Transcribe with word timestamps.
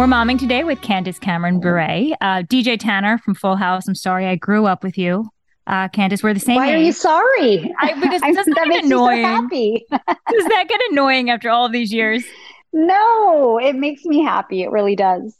We're 0.00 0.06
momming 0.06 0.38
today 0.38 0.64
with 0.64 0.80
Candace 0.80 1.18
Cameron 1.18 1.60
Bure, 1.60 1.78
uh, 2.22 2.42
DJ 2.44 2.80
Tanner 2.80 3.18
from 3.18 3.34
Full 3.34 3.56
House. 3.56 3.86
I'm 3.86 3.94
sorry, 3.94 4.26
I 4.26 4.34
grew 4.34 4.64
up 4.64 4.82
with 4.82 4.96
you. 4.96 5.28
Uh, 5.66 5.88
Candace, 5.88 6.22
we're 6.22 6.32
the 6.32 6.40
same. 6.40 6.56
Why 6.56 6.70
age. 6.70 6.74
are 6.76 6.78
you 6.78 6.92
sorry? 6.92 7.74
I, 7.78 7.92
because 8.00 8.22
does 8.34 8.46
that, 8.46 8.54
that 8.56 8.68
get 8.70 8.84
annoying? 8.86 9.24
so 9.24 9.28
happy. 9.28 9.84
does 9.90 10.44
that 10.46 10.64
get 10.70 10.80
annoying 10.90 11.28
after 11.28 11.50
all 11.50 11.68
these 11.68 11.92
years? 11.92 12.24
no, 12.72 13.58
it 13.58 13.74
makes 13.74 14.06
me 14.06 14.22
happy. 14.22 14.62
It 14.62 14.70
really 14.70 14.96
does. 14.96 15.36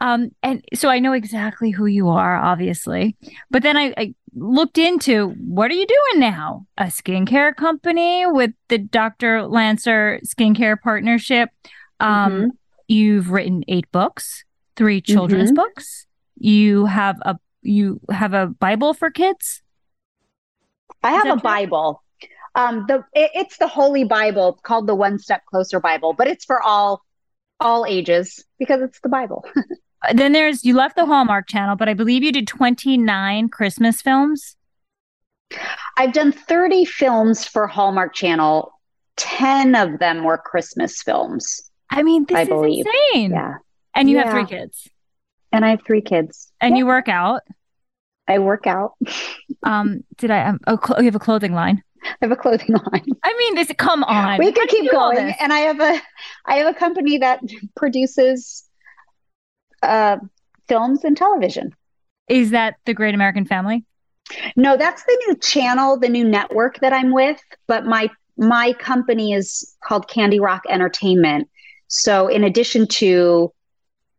Um, 0.00 0.30
and 0.42 0.64
so 0.72 0.88
I 0.88 0.98
know 0.98 1.12
exactly 1.12 1.70
who 1.70 1.84
you 1.84 2.08
are, 2.08 2.36
obviously. 2.36 3.18
But 3.50 3.64
then 3.64 3.76
I, 3.76 3.92
I 3.98 4.14
looked 4.34 4.78
into 4.78 5.28
what 5.46 5.70
are 5.70 5.74
you 5.74 5.86
doing 5.86 6.20
now? 6.20 6.64
A 6.78 6.84
skincare 6.84 7.54
company 7.54 8.24
with 8.24 8.52
the 8.70 8.78
Dr. 8.78 9.46
Lancer 9.46 10.20
skincare 10.24 10.80
partnership. 10.80 11.50
Um, 12.00 12.32
Mhm. 12.32 12.50
You've 12.88 13.30
written 13.30 13.64
eight 13.68 13.90
books, 13.92 14.44
three 14.76 15.00
children's 15.00 15.52
Mhm. 15.52 15.56
books. 15.56 16.06
You 16.38 16.86
have 16.86 17.18
a 17.22 17.38
you 17.62 18.00
have 18.10 18.32
a 18.34 18.46
Bible 18.46 18.94
for 18.94 19.10
kids. 19.10 19.62
I 21.02 21.12
have 21.12 21.26
a 21.26 21.32
true? 21.32 21.40
Bible. 21.40 22.02
Um, 22.54 22.86
the 22.88 23.04
it, 23.12 23.30
it's 23.34 23.58
the 23.58 23.68
Holy 23.68 24.04
Bible 24.04 24.58
called 24.62 24.86
the 24.86 24.94
One 24.94 25.18
Step 25.18 25.44
Closer 25.46 25.80
Bible, 25.80 26.12
but 26.14 26.26
it's 26.28 26.44
for 26.44 26.62
all 26.62 27.02
all 27.60 27.84
ages 27.86 28.44
because 28.58 28.80
it's 28.80 29.00
the 29.00 29.08
Bible. 29.08 29.44
Uh, 30.08 30.12
Then 30.12 30.30
there's 30.30 30.64
you 30.64 30.74
left 30.74 30.94
the 30.94 31.04
Hallmark 31.06 31.48
Channel, 31.48 31.74
but 31.74 31.88
I 31.88 31.94
believe 31.94 32.22
you 32.22 32.30
did 32.30 32.46
29 32.46 33.48
Christmas 33.48 34.00
films. 34.00 34.54
I've 35.96 36.12
done 36.12 36.30
30 36.30 36.84
films 36.84 37.44
for 37.44 37.66
Hallmark 37.66 38.14
Channel. 38.14 38.72
10 39.16 39.74
of 39.74 39.98
them 39.98 40.22
were 40.22 40.38
Christmas 40.38 41.02
films. 41.02 41.67
I 41.98 42.02
mean, 42.02 42.24
this 42.28 42.36
I 42.36 42.42
is 42.42 42.48
believe. 42.48 42.86
insane. 43.12 43.30
Yeah. 43.32 43.54
And 43.94 44.08
you 44.08 44.18
have 44.18 44.30
three 44.30 44.46
kids, 44.46 44.88
And 45.52 45.64
I 45.64 45.70
have 45.70 45.80
three 45.86 46.00
kids. 46.02 46.52
and 46.60 46.74
Yeah. 46.74 46.78
you 46.78 46.86
work 46.86 47.08
out. 47.08 47.42
I 48.28 48.38
work 48.38 48.66
out. 48.66 48.92
Um, 49.64 50.04
did 50.18 50.30
I? 50.30 50.42
Um, 50.44 50.60
oh, 50.68 50.78
cl- 50.82 51.00
you 51.00 51.06
have 51.06 51.16
a 51.16 51.18
clothing 51.18 51.52
line. 51.52 51.82
I 52.04 52.14
have 52.22 52.30
a 52.30 52.36
clothing 52.36 52.76
line. 52.92 53.04
I 53.24 53.34
mean, 53.36 53.54
this. 53.56 53.72
Come 53.76 54.04
on, 54.04 54.38
we 54.38 54.52
could 54.52 54.68
keep 54.68 54.88
going. 54.92 55.34
And 55.40 55.52
I 55.52 55.58
have 55.60 55.80
a 55.80 56.00
I 56.46 56.54
have 56.58 56.68
a 56.68 56.78
company 56.78 57.18
that 57.18 57.40
produces 57.74 58.64
uh 59.82 60.18
films 60.68 61.02
and 61.02 61.16
television. 61.16 61.74
Is 62.28 62.50
that 62.50 62.76
the 62.84 62.94
Great 62.94 63.14
American 63.16 63.44
Family? 63.44 63.84
No, 64.54 64.76
that's 64.76 65.02
the 65.02 65.24
new 65.26 65.34
channel, 65.38 65.98
the 65.98 66.08
new 66.08 66.24
network 66.24 66.78
that 66.80 66.92
I'm 66.92 67.12
with, 67.12 67.40
but 67.66 67.84
my 67.84 68.08
my 68.36 68.74
company 68.74 69.32
is 69.32 69.74
called 69.82 70.08
Candy 70.08 70.38
Rock 70.38 70.62
Entertainment. 70.68 71.48
So 71.88 72.28
in 72.28 72.44
addition 72.44 72.86
to 72.86 73.52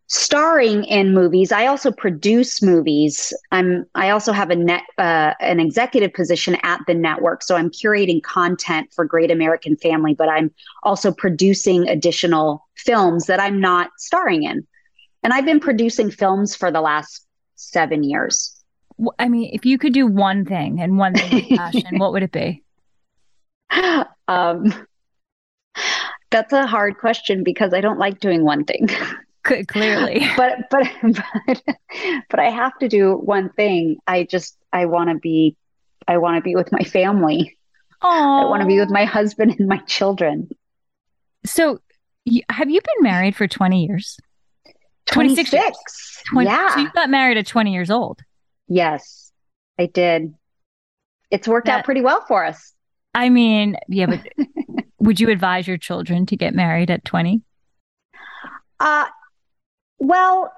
starring 0.08 0.84
in 0.86 1.14
movies, 1.14 1.52
I 1.52 1.68
also 1.68 1.92
produce 1.92 2.62
movies. 2.62 3.32
I'm 3.52 3.86
I 3.96 4.10
also 4.10 4.34
have 4.34 4.50
a 4.50 4.56
net 4.56 4.82
uh, 4.98 5.34
an 5.40 5.60
executive 5.60 6.14
position 6.14 6.58
at 6.64 6.82
the 6.88 6.96
network. 6.96 7.44
So 7.44 7.56
I'm 7.56 7.70
curating 7.70 8.22
content 8.22 8.92
for 8.94 9.06
Great 9.06 9.32
American 9.32 9.78
Family, 9.78 10.16
but 10.16 10.28
I'm 10.28 10.52
also 10.84 11.12
producing 11.12 11.88
additional 11.88 12.68
films 12.76 13.28
that 13.28 13.40
I'm 13.40 13.62
not 13.62 13.92
starring 13.98 14.44
in. 14.44 14.68
And 15.24 15.32
I've 15.32 15.46
been 15.46 15.60
producing 15.60 16.10
films 16.10 16.56
for 16.56 16.72
the 16.72 16.82
last 16.82 17.26
7 17.56 18.04
years. 18.04 18.56
I 19.18 19.30
mean, 19.30 19.52
if 19.54 19.66
you 19.66 19.78
could 19.78 19.94
do 19.94 20.08
one 20.08 20.46
thing 20.46 20.82
and 20.82 20.98
one 20.98 21.14
thing 21.14 21.34
with 21.34 21.50
passion, 21.58 22.00
what 22.00 22.14
would 22.14 22.24
it 22.24 22.32
be? 22.32 22.64
um, 24.28 24.74
that's 26.32 26.54
a 26.54 26.66
hard 26.68 26.98
question 26.98 27.44
because 27.44 27.74
I 27.74 27.82
don't 27.82 28.00
like 28.00 28.20
doing 28.20 28.44
one 28.44 28.64
thing. 28.66 28.90
Clearly, 29.44 30.28
but 30.38 30.70
but 30.70 30.88
but 31.48 31.62
but 32.30 32.40
I 32.40 32.50
have 32.50 32.78
to 32.80 32.88
do 32.88 33.14
one 33.16 33.50
thing. 33.50 33.98
I 34.06 34.24
just 34.24 34.56
I 34.72 34.86
want 34.86 35.10
to 35.10 35.16
be 35.16 35.56
I 36.08 36.18
want 36.18 36.36
to 36.38 36.42
be 36.42 36.56
with 36.56 36.72
my 36.72 36.82
family. 36.84 37.58
I 38.02 38.46
want 38.46 38.62
to 38.62 38.68
be 38.68 38.80
with 38.80 38.90
my 38.90 39.06
husband 39.06 39.56
and 39.60 39.68
my 39.68 39.78
children. 39.80 40.50
So, 41.46 41.80
have 42.50 42.70
you 42.70 42.80
been 42.80 43.04
married 43.04 43.36
for 43.36 43.48
20 43.48 43.86
years? 43.86 44.18
26 45.08 45.52
years. 45.52 45.64
26. 45.64 46.24
20 46.32 46.50
yeah. 46.50 46.76
So 46.76 46.80
you 46.82 46.92
got 46.92 47.10
married 47.10 47.38
at 47.38 47.48
20 47.48 47.74
years 47.74 47.90
old. 47.90 48.22
yes, 48.68 49.32
I 49.80 49.88
did. 49.88 50.34
It's 51.32 51.48
worked 51.48 51.68
That- 51.68 51.80
out 51.80 51.86
pretty 51.86 52.02
well 52.02 52.24
for 52.28 52.46
us. 52.46 52.74
I 53.14 53.30
mean, 53.30 53.76
yeah, 53.88 54.06
but 54.06 54.22
would 55.00 55.20
you 55.20 55.30
advise 55.30 55.68
your 55.68 55.78
children 55.78 56.26
to 56.28 56.38
get 56.38 56.54
married 56.54 56.92
at 56.92 57.06
20? 57.06 57.42
Uh, 58.80 59.06
well, 59.98 60.54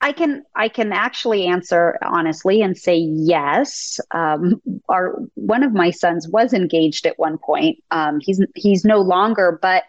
I 0.00 0.12
can 0.12 0.44
I 0.54 0.68
can 0.68 0.92
actually 0.92 1.46
answer 1.46 1.98
honestly 2.02 2.60
and 2.60 2.76
say 2.76 2.96
yes. 2.98 4.00
Um, 4.10 4.60
our 4.88 5.16
one 5.34 5.62
of 5.62 5.72
my 5.72 5.90
sons 5.90 6.28
was 6.28 6.52
engaged 6.52 7.06
at 7.06 7.18
one 7.18 7.38
point. 7.38 7.82
Um, 7.90 8.20
he's 8.20 8.40
he's 8.54 8.84
no 8.84 9.00
longer, 9.00 9.58
but 9.62 9.84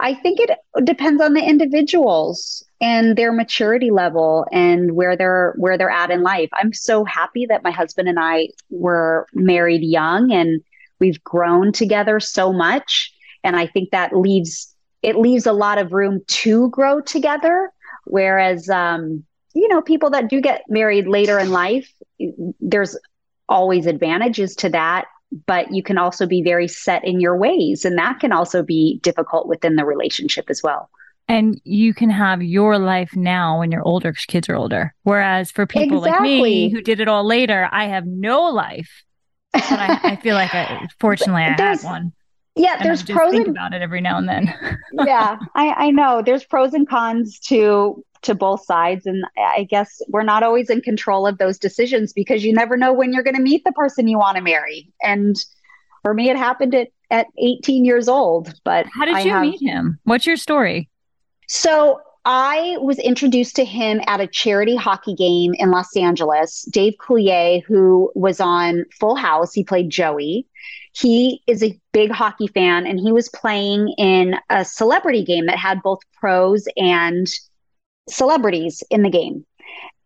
I 0.00 0.14
think 0.14 0.38
it 0.38 0.50
depends 0.84 1.20
on 1.20 1.32
the 1.32 1.42
individuals 1.42 2.64
and 2.80 3.16
their 3.16 3.32
maturity 3.32 3.90
level 3.90 4.46
and 4.52 4.92
where 4.92 5.16
they're 5.16 5.54
where 5.56 5.76
they're 5.76 5.90
at 5.90 6.12
in 6.12 6.22
life. 6.22 6.48
I'm 6.52 6.72
so 6.72 7.04
happy 7.04 7.46
that 7.46 7.64
my 7.64 7.72
husband 7.72 8.08
and 8.08 8.18
I 8.20 8.50
were 8.70 9.26
married 9.34 9.82
young 9.82 10.30
and 10.30 10.62
we've 11.00 11.22
grown 11.24 11.72
together 11.72 12.20
so 12.20 12.52
much 12.52 13.12
and 13.44 13.56
I 13.56 13.66
think 13.66 13.90
that 13.90 14.16
leaves 14.16 14.74
it 15.02 15.16
leaves 15.16 15.46
a 15.46 15.52
lot 15.52 15.78
of 15.78 15.92
room 15.92 16.20
to 16.26 16.68
grow 16.70 17.00
together 17.00 17.70
whereas 18.04 18.68
um 18.68 19.24
you 19.54 19.68
know 19.68 19.80
people 19.82 20.10
that 20.10 20.28
do 20.28 20.40
get 20.40 20.62
married 20.68 21.06
later 21.06 21.38
in 21.38 21.50
life 21.50 21.92
there's 22.60 22.96
always 23.48 23.86
advantages 23.86 24.54
to 24.56 24.68
that 24.68 25.06
but 25.46 25.72
you 25.72 25.82
can 25.82 25.98
also 25.98 26.26
be 26.26 26.42
very 26.42 26.66
set 26.68 27.04
in 27.04 27.20
your 27.20 27.36
ways 27.36 27.84
and 27.84 27.98
that 27.98 28.18
can 28.18 28.32
also 28.32 28.62
be 28.62 28.98
difficult 29.02 29.46
within 29.46 29.76
the 29.76 29.84
relationship 29.84 30.46
as 30.48 30.62
well 30.62 30.88
And 31.28 31.60
you 31.64 31.92
can 31.92 32.08
have 32.08 32.42
your 32.42 32.78
life 32.78 33.14
now 33.14 33.58
when 33.58 33.70
your 33.70 33.82
older 33.82 34.14
kids 34.14 34.48
are 34.48 34.56
older. 34.56 34.94
Whereas 35.02 35.50
for 35.50 35.66
people 35.66 36.00
like 36.00 36.18
me 36.22 36.70
who 36.70 36.80
did 36.80 37.00
it 37.00 37.08
all 37.08 37.24
later, 37.24 37.68
I 37.70 37.84
have 37.88 38.06
no 38.06 38.44
life. 38.44 39.04
But 39.70 39.78
I, 39.80 40.00
I 40.12 40.16
feel 40.16 40.34
like, 40.34 40.54
I, 40.54 40.86
fortunately, 41.00 41.42
I 41.42 41.50
had 41.60 41.80
one. 41.82 42.12
yeah 42.56 42.76
And 42.78 42.84
there's 42.88 43.02
pros 43.02 43.30
think 43.32 43.46
and 43.48 43.56
about 43.56 43.72
it 43.74 43.82
every 43.82 44.00
now 44.00 44.18
and 44.18 44.28
then. 44.28 44.52
yeah 45.06 45.38
I, 45.54 45.68
I 45.86 45.90
know 45.90 46.22
there's 46.24 46.44
pros 46.44 46.74
and 46.74 46.88
cons 46.88 47.38
to 47.48 48.02
to 48.22 48.34
both 48.34 48.64
sides 48.64 49.06
and 49.06 49.22
i 49.38 49.62
guess 49.62 50.02
we're 50.08 50.24
not 50.24 50.42
always 50.42 50.68
in 50.70 50.80
control 50.80 51.24
of 51.24 51.38
those 51.38 51.56
decisions 51.56 52.12
because 52.12 52.44
you 52.44 52.52
never 52.52 52.76
know 52.76 52.92
when 52.92 53.12
you're 53.12 53.22
going 53.22 53.36
to 53.36 53.40
meet 53.40 53.62
the 53.64 53.70
person 53.70 54.08
you 54.08 54.18
want 54.18 54.36
to 54.36 54.42
marry 54.42 54.90
and 55.04 55.36
for 56.02 56.12
me 56.14 56.28
it 56.28 56.36
happened 56.36 56.74
at 56.74 56.88
at 57.12 57.28
18 57.40 57.84
years 57.84 58.08
old 58.08 58.52
but 58.64 58.86
How 58.92 59.04
did 59.04 59.14
I 59.14 59.20
you 59.20 59.30
have- 59.30 59.42
meet 59.42 59.62
him? 59.62 60.00
What's 60.02 60.26
your 60.26 60.36
story? 60.36 60.88
So 61.46 62.00
I 62.24 62.76
was 62.80 62.98
introduced 62.98 63.56
to 63.56 63.64
him 63.64 64.00
at 64.06 64.20
a 64.20 64.26
charity 64.26 64.76
hockey 64.76 65.14
game 65.14 65.54
in 65.54 65.70
Los 65.70 65.96
Angeles. 65.96 66.66
Dave 66.70 66.94
Coulier, 67.00 67.62
who 67.64 68.12
was 68.14 68.40
on 68.40 68.84
Full 68.98 69.16
House, 69.16 69.52
he 69.52 69.64
played 69.64 69.90
Joey. 69.90 70.46
He 70.92 71.42
is 71.46 71.62
a 71.62 71.78
big 71.92 72.10
hockey 72.10 72.48
fan, 72.48 72.86
and 72.86 72.98
he 72.98 73.12
was 73.12 73.28
playing 73.28 73.94
in 73.98 74.34
a 74.50 74.64
celebrity 74.64 75.24
game 75.24 75.46
that 75.46 75.58
had 75.58 75.82
both 75.82 76.00
pros 76.20 76.66
and 76.76 77.26
celebrities 78.08 78.82
in 78.90 79.02
the 79.02 79.10
game. 79.10 79.46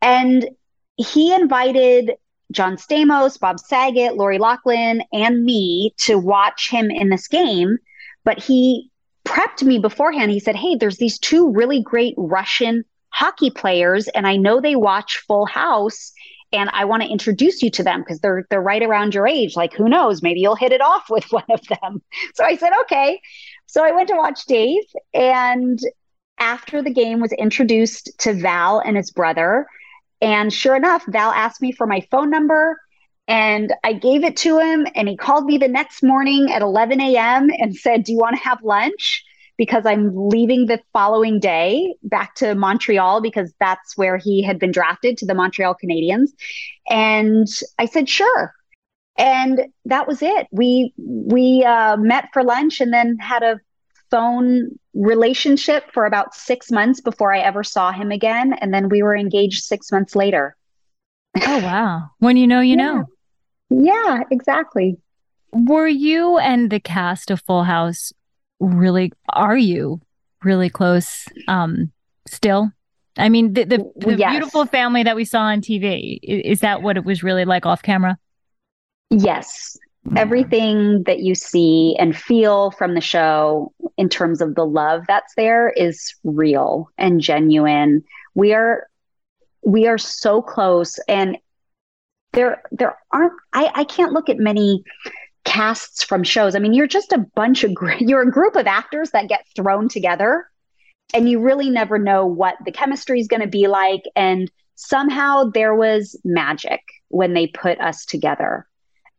And 0.00 0.48
he 0.96 1.34
invited 1.34 2.12
John 2.52 2.76
Stamos, 2.76 3.40
Bob 3.40 3.58
Saget, 3.58 4.16
Lori 4.16 4.38
Loughlin, 4.38 5.02
and 5.12 5.44
me 5.44 5.94
to 6.00 6.18
watch 6.18 6.70
him 6.70 6.90
in 6.90 7.08
this 7.08 7.26
game. 7.26 7.78
But 8.24 8.38
he 8.38 8.91
prepped 9.24 9.62
me 9.62 9.78
beforehand. 9.78 10.30
He 10.30 10.40
said, 10.40 10.56
Hey, 10.56 10.76
there's 10.76 10.98
these 10.98 11.19
two 11.19 11.50
really 11.50 11.82
great 11.82 12.14
Russian 12.16 12.84
hockey 13.10 13.50
players 13.50 14.08
and 14.08 14.26
I 14.26 14.36
know 14.36 14.60
they 14.60 14.76
watch 14.76 15.22
Full 15.26 15.46
House 15.46 16.12
and 16.52 16.70
I 16.72 16.84
want 16.84 17.02
to 17.02 17.08
introduce 17.08 17.62
you 17.62 17.70
to 17.70 17.82
them 17.82 18.00
because 18.00 18.20
they're 18.20 18.46
they're 18.50 18.62
right 18.62 18.82
around 18.82 19.14
your 19.14 19.26
age. 19.26 19.56
Like 19.56 19.72
who 19.72 19.88
knows, 19.88 20.22
maybe 20.22 20.40
you'll 20.40 20.56
hit 20.56 20.72
it 20.72 20.80
off 20.80 21.04
with 21.10 21.24
one 21.30 21.44
of 21.50 21.60
them. 21.69 22.02
So 22.34 22.44
I 22.44 22.56
said, 22.56 22.72
okay. 22.82 23.20
So 23.66 23.84
I 23.84 23.92
went 23.92 24.08
to 24.08 24.16
watch 24.16 24.44
Dave 24.46 24.82
and 25.14 25.78
after 26.38 26.82
the 26.82 26.92
game 26.92 27.20
was 27.20 27.32
introduced 27.32 28.10
to 28.19 28.34
Val 28.34 28.80
and 28.80 28.96
his 28.96 29.10
brother. 29.10 29.66
And 30.20 30.52
sure 30.52 30.76
enough, 30.76 31.04
Val 31.06 31.32
asked 31.32 31.62
me 31.62 31.72
for 31.72 31.86
my 31.86 32.06
phone 32.10 32.30
number 32.30 32.80
and 33.28 33.72
I 33.84 33.92
gave 33.92 34.24
it 34.24 34.36
to 34.38 34.58
him. 34.58 34.86
And 34.94 35.08
he 35.08 35.16
called 35.16 35.44
me 35.44 35.58
the 35.58 35.69
next 35.69 36.02
morning 36.02 36.50
at 36.52 36.62
11 36.62 37.00
a.m. 37.00 37.48
and 37.58 37.74
said, 37.74 38.04
Do 38.04 38.12
you 38.12 38.19
want 38.19 38.36
to 38.36 38.42
have 38.42 38.62
lunch? 38.62 39.24
Because 39.56 39.86
I'm 39.86 40.10
leaving 40.14 40.66
the 40.66 40.80
following 40.92 41.38
day 41.38 41.94
back 42.02 42.34
to 42.36 42.54
Montreal 42.54 43.20
because 43.20 43.52
that's 43.60 43.96
where 43.96 44.16
he 44.16 44.42
had 44.42 44.58
been 44.58 44.72
drafted 44.72 45.19
to 45.19 45.26
the 45.26 45.34
Montreal 45.34 45.76
Canadiens. 45.82 46.30
And 46.88 47.46
I 47.78 47.86
said, 47.86 48.08
Sure. 48.08 48.54
And 49.19 49.66
that 49.84 50.08
was 50.08 50.22
it. 50.22 50.48
We 50.50 50.94
we 50.96 51.64
uh, 51.64 51.96
met 51.98 52.28
for 52.32 52.42
lunch 52.42 52.80
and 52.80 52.92
then 52.92 53.19
had 53.19 53.42
a 53.42 53.60
phone 54.10 54.69
relationship 54.94 55.84
for 55.92 56.06
about 56.06 56.34
six 56.34 56.70
months 56.70 57.00
before 57.00 57.34
I 57.34 57.40
ever 57.40 57.62
saw 57.62 57.92
him 57.92 58.10
again. 58.10 58.54
And 58.54 58.72
then 58.72 58.88
we 58.88 59.02
were 59.02 59.16
engaged 59.16 59.64
six 59.64 59.92
months 59.92 60.16
later. 60.16 60.56
Oh, 61.40 61.58
wow. 61.62 62.11
When 62.19 62.37
you 62.37 62.46
know, 62.46 62.61
you 62.61 62.76
yeah. 62.76 62.76
know. 62.76 63.05
Yeah, 63.70 64.20
exactly. 64.31 64.99
Were 65.52 65.88
you 65.88 66.38
and 66.38 66.70
the 66.70 66.81
cast 66.81 67.31
of 67.31 67.40
Full 67.43 67.64
House 67.64 68.12
really, 68.61 69.12
are 69.31 69.56
you 69.56 70.00
really 70.43 70.70
close 70.70 71.26
um, 71.49 71.93
still? 72.26 72.70
I 73.19 73.29
mean, 73.29 73.52
the, 73.52 73.64
the, 73.64 73.93
the 73.96 74.17
yes. 74.17 74.31
beautiful 74.31 74.64
family 74.67 75.02
that 75.02 75.17
we 75.17 75.25
saw 75.25 75.43
on 75.43 75.61
TV, 75.61 76.19
is 76.23 76.61
that 76.61 76.82
what 76.82 76.96
it 76.96 77.05
was 77.05 77.23
really 77.23 77.44
like 77.44 77.67
off 77.67 77.82
camera? 77.82 78.19
Yes. 79.11 79.76
Everything 80.17 81.05
that 81.05 81.20
you 81.20 81.34
see 81.34 81.94
and 81.99 82.17
feel 82.17 82.73
from 82.73 82.94
the 82.94 83.00
show 83.00 83.73
in 83.96 84.08
terms 84.08 84.40
of 84.40 84.56
the 84.56 84.64
love 84.64 85.05
that's 85.06 85.32
there 85.37 85.70
is 85.70 86.14
real 86.25 86.88
and 86.99 87.20
genuine. 87.20 88.02
We 88.34 88.52
are 88.52 88.88
we 89.64 89.86
are 89.86 89.98
so 89.98 90.42
close 90.42 90.98
and 91.08 91.38
there 92.32 92.62
there 92.70 92.96
aren't 93.12 93.32
I, 93.52 93.70
I 93.74 93.84
can't 93.84 94.12
look 94.12 94.28
at 94.28 94.38
many 94.38 94.82
casts 95.44 96.04
from 96.04 96.22
shows. 96.22 96.54
I 96.54 96.60
mean, 96.60 96.72
you're 96.72 96.86
just 96.86 97.12
a 97.12 97.24
bunch 97.34 97.64
of 97.64 97.72
you're 98.00 98.22
a 98.22 98.30
group 98.30 98.56
of 98.56 98.66
actors 98.66 99.10
that 99.10 99.28
get 99.28 99.46
thrown 99.56 99.88
together 99.88 100.48
and 101.14 101.28
you 101.28 101.40
really 101.40 101.70
never 101.70 101.98
know 101.98 102.24
what 102.26 102.56
the 102.64 102.72
chemistry 102.72 103.20
is 103.20 103.28
going 103.28 103.42
to 103.42 103.48
be 103.48 103.66
like 103.66 104.02
and 104.16 104.50
somehow 104.74 105.44
there 105.44 105.74
was 105.74 106.18
magic 106.24 106.80
when 107.08 107.34
they 107.34 107.46
put 107.46 107.78
us 107.80 108.04
together. 108.04 108.66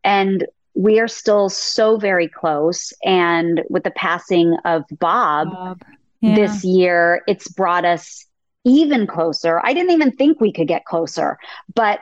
And 0.03 0.45
we 0.75 0.99
are 0.99 1.07
still 1.07 1.49
so 1.49 1.97
very 1.97 2.27
close 2.27 2.91
and 3.03 3.61
with 3.69 3.83
the 3.83 3.91
passing 3.91 4.57
of 4.65 4.83
Bob, 4.99 5.51
Bob. 5.51 5.81
Yeah. 6.21 6.35
this 6.35 6.63
year, 6.63 7.21
it's 7.27 7.47
brought 7.47 7.85
us 7.85 8.25
even 8.65 9.07
closer. 9.07 9.59
I 9.63 9.73
didn't 9.73 9.91
even 9.91 10.11
think 10.11 10.39
we 10.39 10.51
could 10.51 10.67
get 10.67 10.85
closer, 10.85 11.37
but 11.73 11.99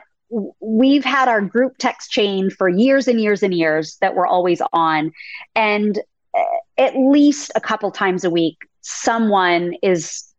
we've 0.60 1.04
had 1.04 1.28
our 1.28 1.40
group 1.40 1.76
text 1.78 2.10
chain 2.10 2.50
for 2.50 2.68
years 2.68 3.06
and 3.06 3.20
years 3.20 3.42
and 3.42 3.52
years 3.52 3.96
that 4.00 4.14
we're 4.14 4.26
always 4.26 4.62
on. 4.72 5.12
And 5.54 5.98
eh, 6.34 6.44
at 6.78 6.96
least 6.96 7.52
a 7.54 7.60
couple 7.60 7.90
times 7.90 8.24
a 8.24 8.30
week, 8.30 8.56
someone 8.80 9.74
is 9.82 10.32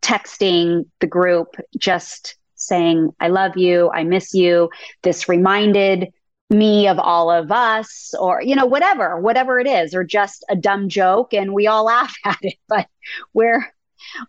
texting 0.00 0.86
the 1.00 1.06
group 1.06 1.56
just 1.78 2.36
saying, 2.54 3.10
I 3.18 3.28
love 3.28 3.56
you, 3.56 3.90
I 3.90 4.04
miss 4.04 4.34
you. 4.34 4.70
This 5.02 5.28
reminded 5.28 6.12
me 6.50 6.86
of 6.86 6.98
all 6.98 7.30
of 7.30 7.50
us, 7.50 8.14
or, 8.20 8.42
you 8.42 8.54
know, 8.54 8.66
whatever, 8.66 9.18
whatever 9.18 9.58
it 9.58 9.66
is, 9.66 9.94
or 9.94 10.04
just 10.04 10.44
a 10.48 10.56
dumb 10.56 10.88
joke. 10.88 11.32
And 11.34 11.52
we 11.52 11.66
all 11.66 11.84
laugh 11.86 12.14
at 12.24 12.38
it. 12.42 12.54
But 12.68 12.88
we're, 13.32 13.72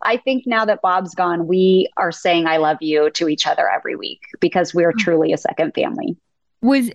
I 0.01 0.17
think 0.17 0.45
now 0.45 0.65
that 0.65 0.81
Bob's 0.81 1.15
gone, 1.15 1.47
we 1.47 1.89
are 1.97 2.11
saying 2.11 2.47
I 2.47 2.57
love 2.57 2.77
you 2.81 3.09
to 3.11 3.27
each 3.27 3.47
other 3.47 3.67
every 3.69 3.95
week 3.95 4.21
because 4.39 4.73
we're 4.73 4.91
hmm. 4.91 4.99
truly 4.99 5.33
a 5.33 5.37
second 5.37 5.73
family. 5.73 6.17
Was 6.61 6.91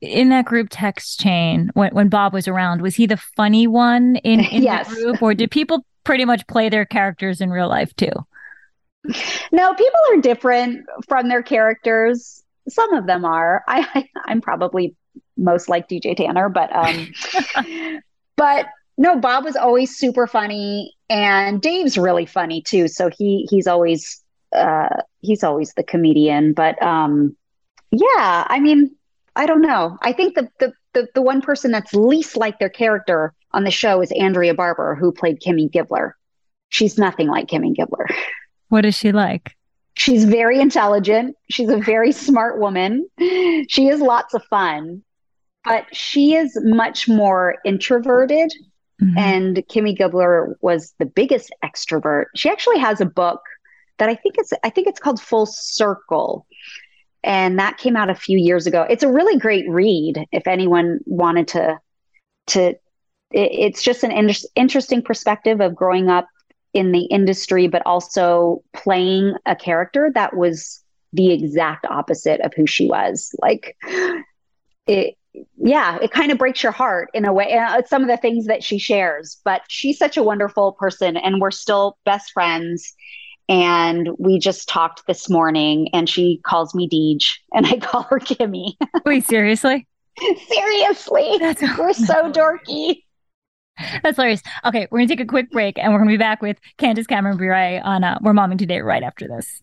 in 0.00 0.28
that 0.28 0.44
group 0.44 0.68
text 0.70 1.18
chain 1.18 1.70
when, 1.74 1.92
when 1.92 2.08
Bob 2.08 2.32
was 2.32 2.46
around, 2.46 2.82
was 2.82 2.94
he 2.94 3.06
the 3.06 3.16
funny 3.16 3.66
one 3.66 4.16
in, 4.16 4.40
in 4.40 4.62
yes. 4.62 4.88
the 4.88 4.94
group, 4.94 5.22
or 5.22 5.34
did 5.34 5.50
people 5.50 5.84
pretty 6.04 6.24
much 6.24 6.46
play 6.46 6.68
their 6.68 6.84
characters 6.84 7.40
in 7.40 7.50
real 7.50 7.68
life 7.68 7.94
too? 7.96 8.12
No, 9.52 9.74
people 9.74 10.00
are 10.12 10.20
different 10.20 10.86
from 11.08 11.28
their 11.28 11.42
characters. 11.42 12.44
Some 12.68 12.92
of 12.94 13.06
them 13.06 13.24
are. 13.24 13.64
I, 13.66 14.08
I 14.16 14.32
am 14.32 14.40
probably 14.40 14.94
most 15.36 15.68
like 15.68 15.88
DJ 15.88 16.16
Tanner, 16.16 16.48
but 16.48 16.74
um, 16.74 17.12
but 18.36 18.66
no, 18.98 19.18
Bob 19.18 19.44
was 19.44 19.56
always 19.56 19.96
super 19.96 20.26
funny, 20.26 20.95
and 21.08 21.60
Dave's 21.60 21.96
really 21.96 22.26
funny 22.26 22.62
too. 22.62 22.88
So 22.88 23.10
he 23.16 23.46
he's 23.50 23.66
always 23.66 24.22
uh, 24.54 25.02
he's 25.20 25.44
always 25.44 25.72
the 25.74 25.82
comedian. 25.82 26.52
But 26.52 26.80
um, 26.82 27.36
yeah, 27.90 28.46
I 28.48 28.60
mean, 28.60 28.94
I 29.34 29.46
don't 29.46 29.62
know. 29.62 29.98
I 30.02 30.12
think 30.12 30.34
the, 30.34 30.48
the 30.60 30.72
the 30.94 31.08
the 31.14 31.22
one 31.22 31.42
person 31.42 31.70
that's 31.70 31.92
least 31.94 32.36
like 32.36 32.58
their 32.58 32.70
character 32.70 33.32
on 33.52 33.64
the 33.64 33.70
show 33.70 34.00
is 34.02 34.12
Andrea 34.12 34.54
Barber, 34.54 34.94
who 34.94 35.12
played 35.12 35.40
Kimmy 35.40 35.70
Gibbler. 35.70 36.12
She's 36.68 36.98
nothing 36.98 37.28
like 37.28 37.48
Kimmy 37.48 37.74
Gibbler. 37.74 38.06
What 38.68 38.84
is 38.84 38.96
she 38.96 39.12
like? 39.12 39.54
She's 39.94 40.24
very 40.24 40.58
intelligent. 40.58 41.36
She's 41.48 41.68
a 41.68 41.76
very 41.76 42.10
smart 42.10 42.58
woman. 42.58 43.08
She 43.68 43.86
is 43.86 44.00
lots 44.00 44.34
of 44.34 44.42
fun, 44.46 45.04
but 45.64 45.86
she 45.94 46.34
is 46.34 46.58
much 46.64 47.06
more 47.06 47.58
introverted 47.64 48.52
Mm-hmm. 49.02 49.18
And 49.18 49.56
Kimmy 49.70 49.96
Gibbler 49.96 50.54
was 50.60 50.94
the 50.98 51.04
biggest 51.04 51.54
extrovert. 51.64 52.26
She 52.34 52.48
actually 52.48 52.78
has 52.78 53.00
a 53.00 53.06
book 53.06 53.40
that 53.98 54.08
I 54.08 54.14
think 54.14 54.36
it's 54.38 54.52
I 54.64 54.70
think 54.70 54.86
it's 54.86 55.00
called 55.00 55.20
Full 55.20 55.46
Circle. 55.46 56.46
And 57.22 57.58
that 57.58 57.78
came 57.78 57.96
out 57.96 58.08
a 58.08 58.14
few 58.14 58.38
years 58.38 58.66
ago. 58.66 58.86
It's 58.88 59.02
a 59.02 59.12
really 59.12 59.38
great 59.38 59.68
read 59.68 60.26
if 60.32 60.46
anyone 60.46 61.00
wanted 61.06 61.48
to 61.48 61.78
to 62.48 62.60
it, 62.60 62.80
it's 63.32 63.82
just 63.82 64.04
an 64.04 64.12
inter- 64.12 64.48
interesting 64.54 65.02
perspective 65.02 65.60
of 65.60 65.74
growing 65.74 66.08
up 66.08 66.28
in 66.72 66.92
the 66.92 67.04
industry 67.06 67.66
but 67.66 67.82
also 67.84 68.62
playing 68.72 69.34
a 69.46 69.56
character 69.56 70.10
that 70.14 70.36
was 70.36 70.82
the 71.12 71.32
exact 71.32 71.86
opposite 71.86 72.40
of 72.42 72.52
who 72.54 72.66
she 72.66 72.86
was. 72.86 73.34
Like 73.40 73.76
it 74.86 75.16
yeah, 75.58 75.98
it 76.00 76.10
kind 76.10 76.30
of 76.32 76.38
breaks 76.38 76.62
your 76.62 76.72
heart 76.72 77.10
in 77.14 77.24
a 77.24 77.32
way. 77.32 77.52
Uh, 77.54 77.82
some 77.86 78.02
of 78.02 78.08
the 78.08 78.16
things 78.16 78.46
that 78.46 78.62
she 78.62 78.78
shares, 78.78 79.40
but 79.44 79.62
she's 79.68 79.98
such 79.98 80.16
a 80.16 80.22
wonderful 80.22 80.72
person, 80.72 81.16
and 81.16 81.40
we're 81.40 81.50
still 81.50 81.98
best 82.04 82.32
friends. 82.32 82.94
And 83.48 84.08
we 84.18 84.38
just 84.40 84.68
talked 84.68 85.06
this 85.06 85.30
morning, 85.30 85.88
and 85.92 86.08
she 86.08 86.40
calls 86.44 86.74
me 86.74 86.88
Deej, 86.88 87.36
and 87.52 87.66
I 87.66 87.76
call 87.80 88.02
her 88.04 88.18
Kimmy. 88.18 88.72
Wait, 89.04 89.24
seriously? 89.26 89.86
seriously, 90.48 91.36
That's 91.38 91.62
we're 91.78 91.92
so 91.92 92.32
dorky. 92.32 93.02
That's 94.02 94.16
hilarious. 94.16 94.42
Okay, 94.64 94.88
we're 94.90 94.98
gonna 94.98 95.08
take 95.08 95.20
a 95.20 95.26
quick 95.26 95.50
break, 95.50 95.78
and 95.78 95.92
we're 95.92 95.98
gonna 95.98 96.10
be 96.10 96.16
back 96.16 96.40
with 96.40 96.58
Candace 96.78 97.06
Cameron 97.06 97.36
Bure 97.36 97.82
on 97.84 98.02
uh, 98.02 98.18
"We're 98.22 98.32
Momming 98.32 98.58
Today" 98.58 98.80
right 98.80 99.02
after 99.02 99.28
this. 99.28 99.62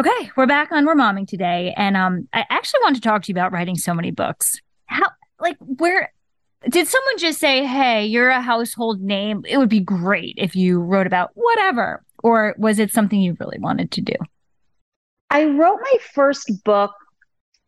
Okay, 0.00 0.30
we're 0.34 0.46
back 0.46 0.72
on 0.72 0.86
We're 0.86 0.94
Momming 0.94 1.28
today. 1.28 1.74
And 1.76 1.94
um, 1.94 2.26
I 2.32 2.46
actually 2.48 2.80
want 2.82 2.96
to 2.96 3.02
talk 3.02 3.22
to 3.22 3.28
you 3.28 3.34
about 3.34 3.52
writing 3.52 3.76
so 3.76 3.92
many 3.92 4.10
books. 4.10 4.58
How, 4.86 5.04
like, 5.38 5.58
where 5.58 6.10
did 6.70 6.88
someone 6.88 7.18
just 7.18 7.38
say, 7.38 7.66
hey, 7.66 8.06
you're 8.06 8.30
a 8.30 8.40
household 8.40 9.02
name? 9.02 9.44
It 9.46 9.58
would 9.58 9.68
be 9.68 9.80
great 9.80 10.36
if 10.38 10.56
you 10.56 10.80
wrote 10.80 11.06
about 11.06 11.32
whatever. 11.34 12.02
Or 12.24 12.54
was 12.56 12.78
it 12.78 12.90
something 12.90 13.20
you 13.20 13.36
really 13.40 13.58
wanted 13.58 13.90
to 13.90 14.00
do? 14.00 14.14
I 15.28 15.44
wrote 15.44 15.80
my 15.82 15.96
first 16.14 16.64
book 16.64 16.92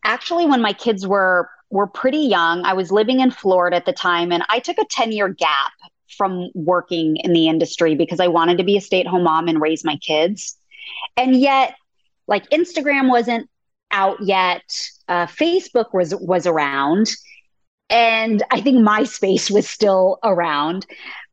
actually 0.03 0.47
when 0.47 0.63
my 0.63 0.73
kids 0.73 1.07
were 1.07 1.51
were 1.69 1.87
pretty 1.87 2.17
young. 2.17 2.65
I 2.65 2.73
was 2.73 2.91
living 2.91 3.21
in 3.21 3.31
Florida 3.31 3.77
at 3.77 3.85
the 3.85 3.93
time 3.93 4.33
and 4.33 4.43
I 4.49 4.59
took 4.59 4.79
a 4.79 4.87
10 4.87 5.13
year 5.13 5.29
gap 5.29 5.73
from 6.17 6.49
working 6.55 7.19
in 7.19 7.35
the 7.35 7.49
industry 7.49 7.95
because 7.95 8.21
I 8.21 8.29
wanted 8.29 8.57
to 8.57 8.65
be 8.65 8.79
a 8.79 8.81
stay 8.81 9.01
at 9.01 9.07
home 9.07 9.25
mom 9.25 9.49
and 9.49 9.61
raise 9.61 9.85
my 9.85 9.97
kids. 9.99 10.57
And 11.19 11.37
yet, 11.37 11.75
like 12.27 12.49
Instagram 12.51 13.09
wasn't 13.09 13.49
out 13.91 14.17
yet, 14.23 14.63
uh, 15.09 15.27
Facebook 15.27 15.93
was 15.93 16.15
was 16.15 16.47
around, 16.47 17.11
and 17.91 18.43
I 18.51 18.61
think 18.61 18.79
MySpace 18.79 19.51
was 19.51 19.69
still 19.69 20.19
around. 20.25 20.87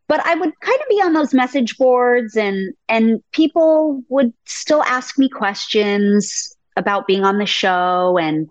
But 0.08 0.26
I 0.26 0.34
would 0.34 0.60
kind 0.60 0.82
of 0.82 0.88
be 0.90 1.02
on 1.02 1.14
those 1.14 1.34
message 1.34 1.78
boards, 1.78 2.36
and 2.36 2.74
and 2.88 3.24
people 3.32 4.04
would 4.10 4.34
still 4.46 4.84
ask 4.84 5.18
me 5.18 5.30
questions 5.30 6.56
about 6.76 7.08
being 7.08 7.24
on 7.24 7.38
the 7.38 7.46
show, 7.46 8.18
and 8.18 8.48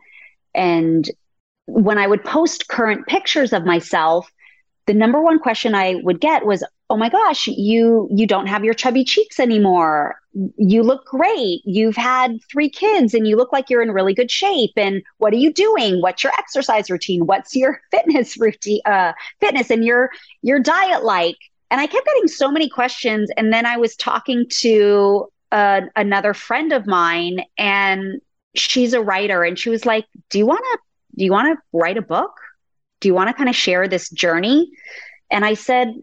and 0.54 1.10
when 1.66 1.98
I 1.98 2.06
would 2.06 2.24
post 2.24 2.68
current 2.68 3.06
pictures 3.06 3.52
of 3.52 3.64
myself, 3.64 4.30
the 4.86 4.94
number 4.94 5.20
one 5.20 5.38
question 5.38 5.74
I 5.74 5.96
would 6.02 6.20
get 6.20 6.46
was, 6.46 6.64
"Oh 6.90 6.96
my 6.96 7.08
gosh, 7.08 7.46
you 7.46 8.08
you 8.10 8.26
don't 8.26 8.46
have 8.46 8.64
your 8.64 8.74
chubby 8.74 9.04
cheeks 9.04 9.38
anymore. 9.38 10.16
You 10.56 10.82
look 10.82 11.04
great. 11.04 11.60
You've 11.64 11.96
had 11.96 12.38
3 12.50 12.70
kids 12.70 13.14
and 13.14 13.26
you 13.26 13.36
look 13.36 13.52
like 13.52 13.68
you're 13.68 13.82
in 13.82 13.90
really 13.90 14.14
good 14.14 14.30
shape 14.30 14.72
and 14.76 15.02
what 15.18 15.32
are 15.32 15.36
you 15.36 15.52
doing? 15.52 16.00
What's 16.00 16.22
your 16.22 16.32
exercise 16.38 16.90
routine? 16.90 17.26
What's 17.26 17.54
your 17.54 17.80
fitness 17.90 18.38
routine 18.38 18.80
uh 18.86 19.12
fitness 19.40 19.70
and 19.70 19.84
your 19.84 20.10
your 20.42 20.60
diet 20.60 21.04
like?" 21.04 21.36
And 21.70 21.80
I 21.80 21.86
kept 21.86 22.06
getting 22.06 22.28
so 22.28 22.50
many 22.50 22.68
questions 22.68 23.30
and 23.36 23.52
then 23.52 23.66
I 23.66 23.76
was 23.76 23.94
talking 23.96 24.46
to 24.60 25.28
uh, 25.52 25.82
another 25.96 26.32
friend 26.34 26.72
of 26.72 26.86
mine 26.86 27.40
and 27.58 28.20
she's 28.54 28.94
a 28.94 29.02
writer 29.02 29.44
and 29.44 29.58
she 29.58 29.70
was 29.70 29.84
like, 29.84 30.06
"Do 30.30 30.38
you 30.38 30.46
want 30.46 30.64
to 30.72 30.78
do 31.18 31.24
you 31.24 31.32
want 31.32 31.58
to 31.58 31.62
write 31.78 31.98
a 31.98 32.02
book?" 32.02 32.32
do 33.00 33.08
you 33.08 33.14
want 33.14 33.28
to 33.28 33.34
kind 33.34 33.48
of 33.48 33.56
share 33.56 33.88
this 33.88 34.10
journey? 34.10 34.70
And 35.30 35.44
I 35.44 35.54
said, 35.54 35.94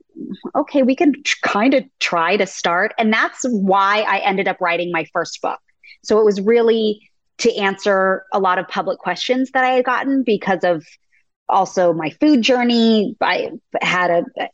okay, 0.55 0.83
we 0.83 0.95
can 0.95 1.13
kind 1.41 1.73
of 1.73 1.83
try 1.99 2.37
to 2.37 2.45
start. 2.45 2.93
And 2.97 3.11
that's 3.11 3.43
why 3.43 4.01
I 4.01 4.19
ended 4.19 4.47
up 4.47 4.61
writing 4.61 4.91
my 4.91 5.05
first 5.13 5.41
book. 5.41 5.59
So 6.03 6.19
it 6.19 6.25
was 6.25 6.39
really 6.39 7.09
to 7.39 7.53
answer 7.55 8.23
a 8.31 8.39
lot 8.39 8.59
of 8.59 8.67
public 8.67 8.99
questions 8.99 9.51
that 9.51 9.63
I 9.63 9.71
had 9.71 9.85
gotten 9.85 10.23
because 10.23 10.63
of 10.63 10.85
also 11.49 11.93
my 11.93 12.11
food 12.21 12.41
journey. 12.41 13.15
I 13.21 13.51
had 13.81 14.11
a 14.11 14.49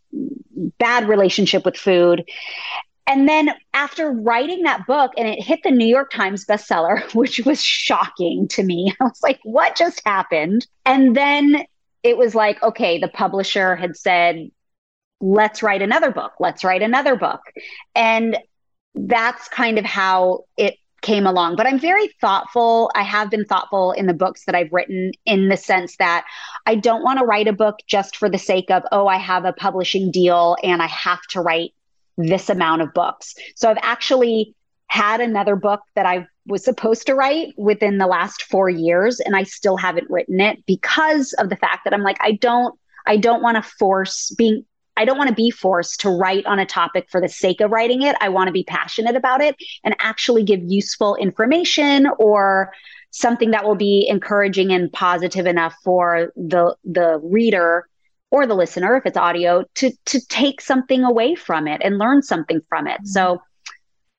bad 0.78 1.08
relationship 1.08 1.66
with 1.66 1.78
food. 1.78 2.24
And 3.08 3.28
then 3.28 3.52
after 3.74 4.10
writing 4.10 4.64
that 4.64 4.88
book 4.88 5.12
and 5.18 5.28
it 5.28 5.42
hit 5.42 5.62
the 5.64 5.72
New 5.72 5.88
York 5.88 6.12
Times 6.12 6.46
bestseller, 6.46 7.14
which 7.14 7.42
was 7.46 7.62
shocking 7.62 8.48
to 8.50 8.64
me, 8.64 8.94
I 9.02 9.04
was 9.04 9.20
like, 9.22 9.40
what 9.44 9.76
just 9.76 10.02
happened? 10.06 10.66
And 10.86 11.16
then 11.16 11.66
it 12.04 12.18
was 12.18 12.34
like, 12.34 12.62
okay, 12.64 13.00
the 13.00 13.08
publisher 13.08 13.76
had 13.76 13.96
said, 13.96 14.50
let's 15.22 15.64
write 15.64 15.82
another 15.82 16.12
book, 16.12 16.34
let's 16.40 16.64
write 16.64 16.82
another 16.82 17.16
book. 17.16 17.42
And 17.96 18.38
that's 18.96 19.48
kind 19.48 19.78
of 19.80 19.86
how 19.86 20.46
it 20.58 20.76
came 21.02 21.26
along. 21.26 21.56
But 21.56 21.66
I'm 21.66 21.80
very 21.80 22.08
thoughtful. 22.20 22.92
I 22.96 23.04
have 23.04 23.30
been 23.32 23.46
thoughtful 23.46 23.92
in 23.94 24.06
the 24.06 24.14
books 24.14 24.46
that 24.46 24.56
I've 24.56 24.72
written 24.72 25.12
in 25.26 25.50
the 25.50 25.58
sense 25.58 25.96
that 25.98 26.26
I 26.66 26.76
don't 26.76 27.04
want 27.04 27.20
to 27.20 27.26
write 27.26 27.48
a 27.48 27.54
book 27.54 27.78
just 27.88 28.18
for 28.18 28.30
the 28.30 28.38
sake 28.38 28.70
of, 28.70 28.84
oh, 28.92 29.08
I 29.08 29.18
have 29.18 29.46
a 29.46 29.54
publishing 29.54 30.12
deal 30.12 30.58
and 30.64 30.82
I 30.82 30.88
have 30.88 31.22
to 31.32 31.42
write 31.42 31.74
this 32.18 32.50
amount 32.50 32.82
of 32.82 32.94
books. 32.94 33.34
So 33.56 33.70
I've 33.70 33.80
actually 33.82 34.56
had 34.88 35.22
another 35.22 35.56
book 35.56 35.82
that 35.96 36.06
I 36.06 36.28
was 36.46 36.66
supposed 36.66 37.08
to 37.08 37.16
write 37.16 37.54
within 37.58 37.98
the 37.98 38.08
last 38.08 38.44
4 38.44 38.70
years 38.70 39.20
and 39.20 39.36
I 39.36 39.44
still 39.44 39.78
haven't 39.78 40.10
written 40.10 40.42
it 40.42 40.66
because 40.66 41.34
of 41.34 41.50
the 41.50 41.56
fact 41.56 41.86
that 41.86 41.94
I'm 41.94 42.04
like 42.04 42.18
I 42.20 42.34
don't 42.34 42.78
I 43.06 43.18
don't 43.18 43.42
want 43.42 43.56
to 43.56 43.64
force 43.64 44.32
being 44.38 44.66
I 44.98 45.06
don't 45.06 45.18
want 45.18 45.30
to 45.30 45.36
be 45.36 45.52
forced 45.52 46.02
to 46.02 46.10
write 46.10 46.46
on 46.46 46.60
a 46.60 46.66
topic 46.66 47.08
for 47.10 47.22
the 47.22 47.30
sake 47.30 47.62
of 47.62 47.72
writing 47.72 48.02
it. 48.02 48.16
I 48.20 48.30
want 48.30 48.48
to 48.48 48.52
be 48.52 48.64
passionate 48.64 49.16
about 49.16 49.42
it 49.42 49.56
and 49.84 49.96
actually 50.00 50.44
give 50.44 50.60
useful 50.64 51.16
information 51.16 52.08
or 52.20 52.72
something 53.12 53.52
that 53.52 53.66
will 53.66 53.76
be 53.76 54.06
encouraging 54.08 54.72
and 54.72 54.92
positive 54.92 55.46
enough 55.46 55.76
for 55.84 56.32
the 56.36 56.76
the 56.84 57.20
reader 57.24 57.88
or 58.32 58.48
the 58.48 58.56
listener 58.56 58.96
if 58.96 59.06
it's 59.06 59.18
audio 59.18 59.64
to 59.76 59.92
to 60.06 60.26
take 60.28 60.62
something 60.62 61.04
away 61.04 61.36
from 61.36 61.68
it 61.68 61.82
and 61.84 61.98
learn 61.98 62.22
something 62.22 62.62
from 62.70 62.88
it. 62.88 63.00
Mm-hmm. 63.02 63.08
So 63.08 63.42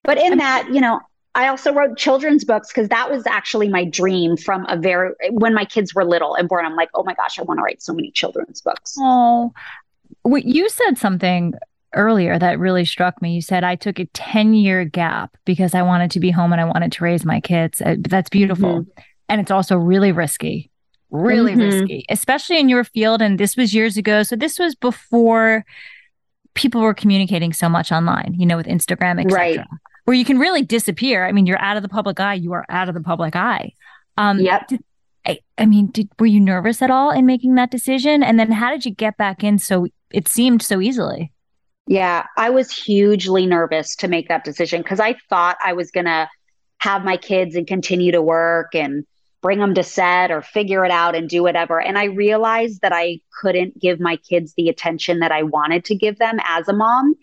but 0.04 0.18
in 0.18 0.38
that, 0.38 0.68
you 0.72 0.80
know, 0.80 1.00
I 1.34 1.48
also 1.48 1.72
wrote 1.72 1.96
children's 1.96 2.44
books 2.44 2.68
because 2.68 2.88
that 2.88 3.10
was 3.10 3.26
actually 3.26 3.68
my 3.68 3.84
dream 3.84 4.36
from 4.36 4.66
a 4.68 4.76
very 4.76 5.12
when 5.30 5.54
my 5.54 5.64
kids 5.64 5.94
were 5.94 6.04
little 6.04 6.34
and 6.34 6.48
born. 6.48 6.66
I'm 6.66 6.76
like, 6.76 6.90
oh 6.94 7.04
my 7.04 7.14
gosh, 7.14 7.38
I 7.38 7.42
want 7.42 7.58
to 7.58 7.62
write 7.62 7.82
so 7.82 7.94
many 7.94 8.10
children's 8.10 8.60
books. 8.60 8.94
Oh, 8.98 9.52
you 10.24 10.68
said 10.68 10.98
something 10.98 11.54
earlier 11.94 12.38
that 12.38 12.58
really 12.58 12.84
struck 12.84 13.20
me. 13.20 13.34
You 13.34 13.42
said 13.42 13.64
I 13.64 13.76
took 13.76 13.98
a 13.98 14.06
10 14.06 14.54
year 14.54 14.84
gap 14.84 15.36
because 15.44 15.74
I 15.74 15.82
wanted 15.82 16.10
to 16.12 16.20
be 16.20 16.30
home 16.30 16.52
and 16.52 16.60
I 16.60 16.64
wanted 16.64 16.92
to 16.92 17.04
raise 17.04 17.24
my 17.24 17.40
kids. 17.40 17.80
Uh, 17.80 17.96
that's 17.98 18.30
beautiful. 18.30 18.80
Mm-hmm. 18.80 19.00
And 19.28 19.40
it's 19.40 19.50
also 19.50 19.76
really 19.76 20.12
risky, 20.12 20.70
really 21.10 21.52
mm-hmm. 21.52 21.80
risky, 21.80 22.06
especially 22.08 22.58
in 22.58 22.68
your 22.68 22.84
field. 22.84 23.20
And 23.20 23.38
this 23.38 23.56
was 23.56 23.74
years 23.74 23.96
ago. 23.96 24.22
So 24.22 24.36
this 24.36 24.58
was 24.58 24.74
before 24.74 25.64
people 26.54 26.80
were 26.80 26.94
communicating 26.94 27.52
so 27.52 27.68
much 27.68 27.92
online, 27.92 28.34
you 28.38 28.46
know, 28.46 28.56
with 28.56 28.66
Instagram, 28.66 29.20
etc. 29.20 29.38
Right 29.38 29.66
where 30.04 30.16
you 30.16 30.24
can 30.24 30.38
really 30.38 30.62
disappear. 30.62 31.24
I 31.24 31.32
mean, 31.32 31.46
you're 31.46 31.60
out 31.60 31.76
of 31.76 31.82
the 31.82 31.88
public 31.88 32.18
eye. 32.18 32.34
You 32.34 32.52
are 32.52 32.64
out 32.68 32.88
of 32.88 32.94
the 32.94 33.00
public 33.00 33.36
eye. 33.36 33.72
Um, 34.16 34.40
yep. 34.40 34.68
Did, 34.68 34.84
I, 35.24 35.38
I 35.56 35.66
mean, 35.66 35.88
did, 35.88 36.08
were 36.18 36.26
you 36.26 36.40
nervous 36.40 36.82
at 36.82 36.90
all 36.90 37.10
in 37.10 37.26
making 37.26 37.54
that 37.54 37.70
decision? 37.70 38.22
And 38.22 38.38
then 38.38 38.50
how 38.50 38.70
did 38.70 38.84
you 38.84 38.92
get 38.92 39.16
back 39.16 39.44
in 39.44 39.58
so 39.58 39.86
it 40.12 40.28
seemed 40.28 40.62
so 40.62 40.81
easily? 40.81 41.33
Yeah, 41.87 42.26
I 42.37 42.50
was 42.50 42.71
hugely 42.71 43.47
nervous 43.47 43.97
to 43.97 44.09
make 44.09 44.28
that 44.28 44.45
decision 44.45 44.83
because 44.83 45.00
I 45.00 45.16
thought 45.28 45.57
I 45.64 45.73
was 45.73 45.90
going 45.90 46.07
to 46.07 46.28
have 46.78 47.04
my 47.04 47.16
kids 47.16 47.54
and 47.54 47.66
continue 47.66 48.12
to 48.12 48.23
work 48.23 48.75
and 48.75 49.04
bring 49.40 49.59
them 49.59 49.75
to 49.75 49.83
set 49.83 50.31
or 50.31 50.40
figure 50.40 50.85
it 50.85 50.90
out 50.90 51.16
and 51.16 51.28
do 51.28 51.42
whatever. 51.42 51.81
And 51.81 51.99
I 51.99 52.04
realized 52.04 52.81
that 52.83 52.92
I 52.92 53.19
couldn't 53.40 53.81
give 53.81 53.99
my 53.99 54.16
kids 54.16 54.54
the 54.57 54.69
attention 54.69 55.19
that 55.19 55.33
I 55.33 55.42
wanted 55.42 55.85
to 55.87 55.97
give 55.97 56.19
them 56.19 56.38
as 56.45 56.69
a 56.69 56.73
mom 56.73 57.16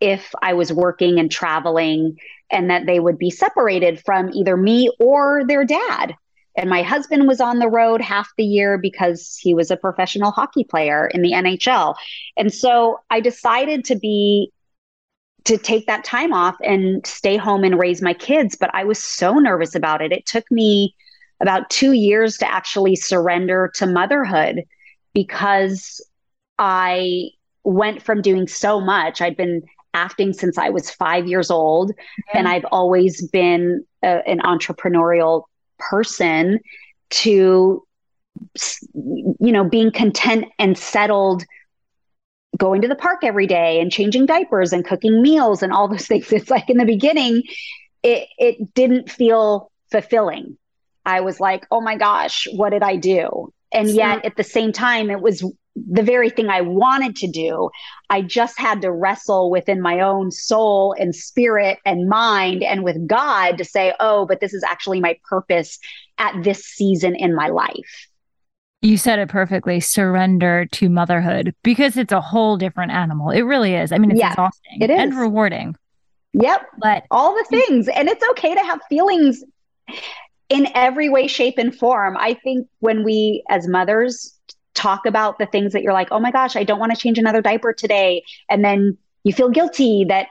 if 0.00 0.34
I 0.42 0.54
was 0.54 0.72
working 0.72 1.18
and 1.18 1.30
traveling 1.30 2.16
and 2.50 2.70
that 2.70 2.86
they 2.86 2.98
would 2.98 3.18
be 3.18 3.30
separated 3.30 4.02
from 4.04 4.30
either 4.32 4.56
me 4.56 4.90
or 4.98 5.44
their 5.46 5.64
dad. 5.64 6.14
And 6.56 6.70
my 6.70 6.82
husband 6.82 7.28
was 7.28 7.40
on 7.40 7.58
the 7.58 7.68
road 7.68 8.00
half 8.00 8.30
the 8.36 8.44
year 8.44 8.78
because 8.78 9.36
he 9.40 9.54
was 9.54 9.70
a 9.70 9.76
professional 9.76 10.30
hockey 10.30 10.64
player 10.64 11.06
in 11.08 11.22
the 11.22 11.32
NHL. 11.32 11.94
And 12.36 12.52
so 12.52 12.98
I 13.10 13.20
decided 13.20 13.84
to 13.86 13.96
be 13.96 14.52
to 15.44 15.56
take 15.58 15.86
that 15.86 16.04
time 16.04 16.32
off 16.32 16.56
and 16.62 17.06
stay 17.06 17.36
home 17.36 17.62
and 17.62 17.78
raise 17.78 18.02
my 18.02 18.12
kids, 18.14 18.56
but 18.56 18.70
I 18.74 18.84
was 18.84 18.98
so 18.98 19.34
nervous 19.34 19.74
about 19.74 20.02
it. 20.02 20.10
It 20.10 20.26
took 20.26 20.50
me 20.50 20.94
about 21.40 21.70
2 21.70 21.92
years 21.92 22.36
to 22.38 22.50
actually 22.50 22.96
surrender 22.96 23.70
to 23.76 23.86
motherhood 23.86 24.64
because 25.14 26.04
I 26.58 27.30
went 27.62 28.02
from 28.02 28.22
doing 28.22 28.48
so 28.48 28.80
much. 28.80 29.20
I'd 29.20 29.36
been 29.36 29.62
acting 29.94 30.32
since 30.32 30.58
I 30.58 30.68
was 30.70 30.90
five 30.90 31.26
years 31.26 31.50
old. 31.50 31.92
Yeah. 32.28 32.38
And 32.38 32.48
I've 32.48 32.66
always 32.66 33.26
been 33.28 33.84
a, 34.02 34.26
an 34.28 34.40
entrepreneurial 34.40 35.44
person 35.78 36.60
to, 37.10 37.86
you 39.04 39.52
know, 39.52 39.64
being 39.64 39.90
content 39.90 40.46
and 40.58 40.76
settled 40.76 41.44
going 42.56 42.82
to 42.82 42.88
the 42.88 42.94
park 42.94 43.20
every 43.22 43.46
day 43.46 43.80
and 43.80 43.92
changing 43.92 44.26
diapers 44.26 44.72
and 44.72 44.84
cooking 44.84 45.20
meals 45.22 45.62
and 45.62 45.72
all 45.72 45.88
those 45.88 46.06
things. 46.08 46.32
It's 46.32 46.50
like 46.50 46.70
in 46.70 46.78
the 46.78 46.84
beginning, 46.84 47.42
it, 48.02 48.28
it 48.38 48.74
didn't 48.74 49.10
feel 49.10 49.70
fulfilling. 49.90 50.56
I 51.04 51.20
was 51.20 51.38
like, 51.38 51.66
oh 51.70 51.80
my 51.80 51.96
gosh, 51.96 52.46
what 52.52 52.70
did 52.70 52.82
I 52.82 52.96
do? 52.96 53.52
And 53.72 53.88
yet 53.88 54.24
at 54.24 54.36
the 54.36 54.44
same 54.44 54.72
time, 54.72 55.10
it 55.10 55.20
was 55.20 55.44
the 55.90 56.02
very 56.02 56.30
thing 56.30 56.48
I 56.48 56.62
wanted 56.62 57.16
to 57.16 57.28
do. 57.28 57.70
I 58.08 58.22
just 58.22 58.58
had 58.58 58.80
to 58.82 58.90
wrestle 58.90 59.50
within 59.50 59.80
my 59.80 60.00
own 60.00 60.30
soul 60.30 60.94
and 60.98 61.14
spirit 61.14 61.78
and 61.84 62.08
mind 62.08 62.62
and 62.62 62.82
with 62.82 63.06
God 63.06 63.58
to 63.58 63.64
say, 63.64 63.92
oh, 64.00 64.26
but 64.26 64.40
this 64.40 64.54
is 64.54 64.64
actually 64.64 65.00
my 65.00 65.18
purpose 65.28 65.78
at 66.18 66.42
this 66.42 66.64
season 66.64 67.14
in 67.14 67.34
my 67.34 67.48
life. 67.48 68.08
You 68.82 68.96
said 68.96 69.18
it 69.18 69.28
perfectly 69.28 69.80
surrender 69.80 70.66
to 70.72 70.88
motherhood 70.88 71.54
because 71.62 71.96
it's 71.96 72.12
a 72.12 72.20
whole 72.20 72.56
different 72.56 72.92
animal. 72.92 73.30
It 73.30 73.42
really 73.42 73.74
is. 73.74 73.92
I 73.92 73.98
mean, 73.98 74.12
it's 74.12 74.20
yeah, 74.20 74.30
exhausting 74.30 74.80
it 74.80 74.90
is. 74.90 74.98
and 74.98 75.18
rewarding. 75.18 75.76
Yep. 76.34 76.66
But 76.78 77.04
all 77.10 77.34
the 77.34 77.44
things. 77.44 77.88
And 77.88 78.08
it's 78.08 78.24
okay 78.32 78.54
to 78.54 78.60
have 78.60 78.80
feelings 78.88 79.42
in 80.48 80.68
every 80.74 81.08
way, 81.08 81.26
shape, 81.26 81.58
and 81.58 81.76
form. 81.76 82.16
I 82.16 82.34
think 82.34 82.68
when 82.80 83.02
we, 83.02 83.42
as 83.48 83.66
mothers, 83.66 84.38
talk 84.76 85.06
about 85.06 85.38
the 85.38 85.46
things 85.46 85.72
that 85.72 85.82
you're 85.82 85.92
like, 85.92 86.08
oh 86.12 86.20
my 86.20 86.30
gosh, 86.30 86.54
I 86.54 86.62
don't 86.62 86.78
want 86.78 86.92
to 86.92 86.98
change 86.98 87.18
another 87.18 87.42
diaper 87.42 87.72
today. 87.72 88.22
And 88.48 88.64
then 88.64 88.96
you 89.24 89.32
feel 89.32 89.48
guilty 89.48 90.04
that 90.08 90.28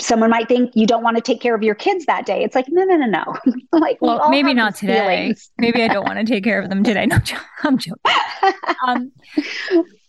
someone 0.00 0.30
might 0.30 0.48
think 0.48 0.72
you 0.74 0.86
don't 0.86 1.02
want 1.02 1.16
to 1.16 1.22
take 1.22 1.40
care 1.40 1.54
of 1.54 1.62
your 1.62 1.74
kids 1.74 2.06
that 2.06 2.24
day. 2.24 2.42
It's 2.42 2.54
like, 2.54 2.66
no, 2.68 2.84
no, 2.84 2.96
no, 2.96 3.06
no. 3.06 3.36
like, 3.78 3.98
well, 4.00 4.22
we 4.30 4.42
maybe 4.42 4.54
not 4.54 4.76
today. 4.76 5.34
maybe 5.58 5.82
I 5.82 5.88
don't 5.88 6.06
want 6.06 6.18
to 6.18 6.24
take 6.24 6.44
care 6.44 6.60
of 6.60 6.68
them 6.68 6.82
today. 6.82 7.06
No, 7.06 7.18
I'm 7.64 7.78
joking. 7.78 7.94
Um, 8.86 9.10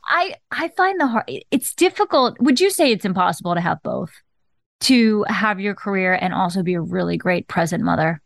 I 0.06 0.36
I 0.52 0.70
find 0.70 1.00
the 1.00 1.08
hard 1.08 1.26
it's 1.50 1.74
difficult. 1.74 2.40
Would 2.40 2.60
you 2.60 2.70
say 2.70 2.92
it's 2.92 3.04
impossible 3.04 3.56
to 3.56 3.62
have 3.62 3.82
both? 3.84 4.12
To 4.82 5.26
have 5.28 5.60
your 5.60 5.74
career 5.74 6.14
and 6.14 6.34
also 6.34 6.62
be 6.62 6.76
a 6.76 6.82
really 6.82 7.18
great 7.18 7.48
present 7.48 7.84
mother? 7.84 8.22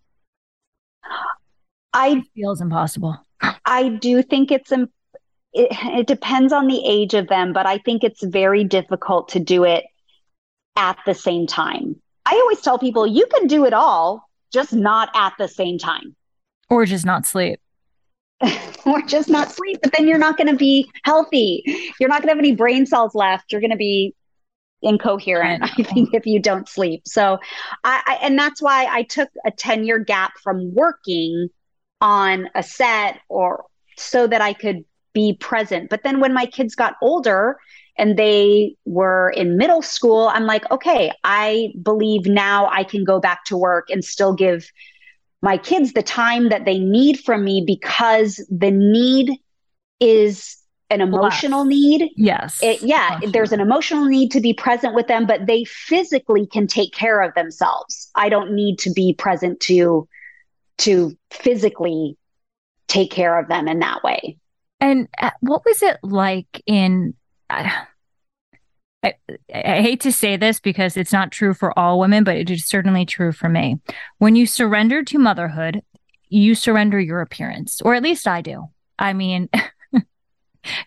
I 1.94 2.10
it 2.10 2.24
feels 2.36 2.62
impossible. 2.62 3.18
I 3.66 3.90
do 3.90 4.22
think 4.24 4.52
it's 4.52 4.72
it, 4.72 4.88
it 5.54 6.08
depends 6.08 6.52
on 6.52 6.68
the 6.68 6.84
age 6.86 7.14
of 7.14 7.28
them, 7.28 7.54
but 7.54 7.66
I 7.66 7.78
think 7.80 8.04
it's 8.04 8.24
very 8.24 8.64
difficult 8.64 9.30
to 9.30 9.40
do 9.40 9.64
it 9.64 9.86
at 10.76 10.98
the 11.06 11.14
same 11.14 11.48
time. 11.48 11.96
I 12.26 12.34
always 12.36 12.62
tell 12.62 12.80
people 12.80 13.06
you 13.06 13.28
can 13.28 13.48
do 13.48 13.66
it 13.66 13.74
all, 13.74 14.28
just 14.52 14.74
not 14.74 15.10
at 15.14 15.34
the 15.38 15.48
same 15.48 15.78
time. 15.78 16.16
Or 16.70 16.86
just 16.86 17.06
not 17.06 17.26
sleep. 17.26 17.60
or 18.86 19.02
just 19.04 19.30
not 19.30 19.52
sleep, 19.52 19.80
but 19.84 19.94
then 19.96 20.08
you're 20.08 20.18
not 20.18 20.38
going 20.38 20.48
to 20.48 20.56
be 20.56 20.90
healthy. 21.04 21.64
You're 22.00 22.10
not 22.10 22.22
going 22.22 22.30
to 22.30 22.34
have 22.34 22.40
any 22.40 22.56
brain 22.56 22.86
cells 22.86 23.14
left. 23.14 23.52
You're 23.52 23.62
going 23.62 23.72
to 23.72 23.78
be 23.78 24.16
incoherent, 24.82 25.64
I, 25.64 25.70
I, 25.78 25.84
think, 25.84 26.14
if 26.14 26.26
you 26.26 26.40
don't 26.40 26.68
sleep. 26.68 27.04
So, 27.06 27.40
I, 27.84 28.02
I, 28.06 28.20
and 28.22 28.38
that's 28.38 28.62
why 28.62 28.88
I 28.90 29.04
took 29.04 29.30
a 29.46 29.52
10 29.52 29.86
year 29.86 30.00
gap 30.00 30.34
from 30.42 30.74
working 30.74 31.50
on 32.04 32.50
a 32.54 32.62
set 32.62 33.22
or 33.30 33.66
so 33.98 34.28
that 34.28 34.42
I 34.42 34.54
could 34.54 34.84
be 35.14 35.38
present. 35.40 35.90
But 35.90 36.04
then 36.04 36.20
when 36.20 36.34
my 36.34 36.46
kids 36.46 36.76
got 36.76 36.96
older 37.02 37.58
and 37.98 38.18
they 38.18 38.76
were 38.86 39.30
in 39.30 39.58
middle 39.58 39.82
school, 39.82 40.28
I'm 40.28 40.46
like, 40.46 40.70
okay, 40.70 41.12
I 41.24 41.70
believe 41.82 42.26
now 42.26 42.68
I 42.70 42.84
can 42.84 43.06
go 43.06 43.20
back 43.20 43.46
to 43.46 43.58
work 43.58 43.90
and 43.90 44.04
still 44.04 44.34
give 44.34 44.70
my 45.42 45.58
kids 45.58 45.94
the 45.94 46.04
time 46.04 46.50
that 46.50 46.66
they 46.66 46.78
need 46.78 47.20
from 47.20 47.44
me 47.44 47.64
because 47.66 48.46
the 48.50 48.72
need 48.72 49.32
is 50.00 50.58
an 50.90 51.00
emotional 51.00 51.64
need. 51.64 52.12
Yes. 52.18 52.60
It, 52.62 52.82
yeah, 52.82 53.20
there's 53.32 53.52
an 53.52 53.62
emotional 53.62 54.06
need 54.06 54.32
to 54.32 54.42
be 54.42 54.54
present 54.54 54.94
with 54.94 55.08
them, 55.08 55.26
but 55.26 55.46
they 55.46 55.64
physically 55.66 56.48
can 56.48 56.68
take 56.68 56.94
care 56.94 57.22
of 57.22 57.34
themselves. 57.34 58.12
I 58.16 58.30
don't 58.30 58.54
need 58.54 58.78
to 58.80 58.92
be 58.92 59.14
present 59.14 59.60
to 59.62 60.08
to 60.80 61.18
physically 61.32 62.18
take 62.88 63.12
care 63.12 63.40
of 63.40 63.48
them 63.48 63.68
in 63.68 63.80
that 63.80 64.04
way. 64.04 64.38
And 64.80 65.08
uh, 65.20 65.32
what 65.40 65.64
was 65.66 65.82
it 65.82 65.98
like 66.04 66.62
in 66.66 67.14
uh, 67.50 67.70
I, 69.04 69.16
I, 69.54 69.82
hate 69.82 70.00
to 70.02 70.12
say 70.12 70.38
this 70.38 70.60
because 70.60 70.96
it's 70.96 71.12
not 71.12 71.32
true 71.32 71.54
for 71.54 71.78
all 71.78 72.00
women, 72.00 72.24
but 72.24 72.38
it 72.38 72.50
is 72.50 72.66
certainly 72.66 73.06
true 73.06 73.32
for 73.32 73.50
me. 73.50 73.80
When 74.18 74.36
you 74.36 74.46
surrender 74.46 75.04
to 75.04 75.20
motherhood, 75.20 75.82
you 76.30 76.56
surrender 76.56 77.00
your 77.00 77.22
appearance, 77.22 77.82
or 77.82 77.96
at 77.96 78.04
least 78.04 78.28
I 78.28 78.42
do. 78.42 78.70
I 78.98 79.14
mean, 79.14 79.50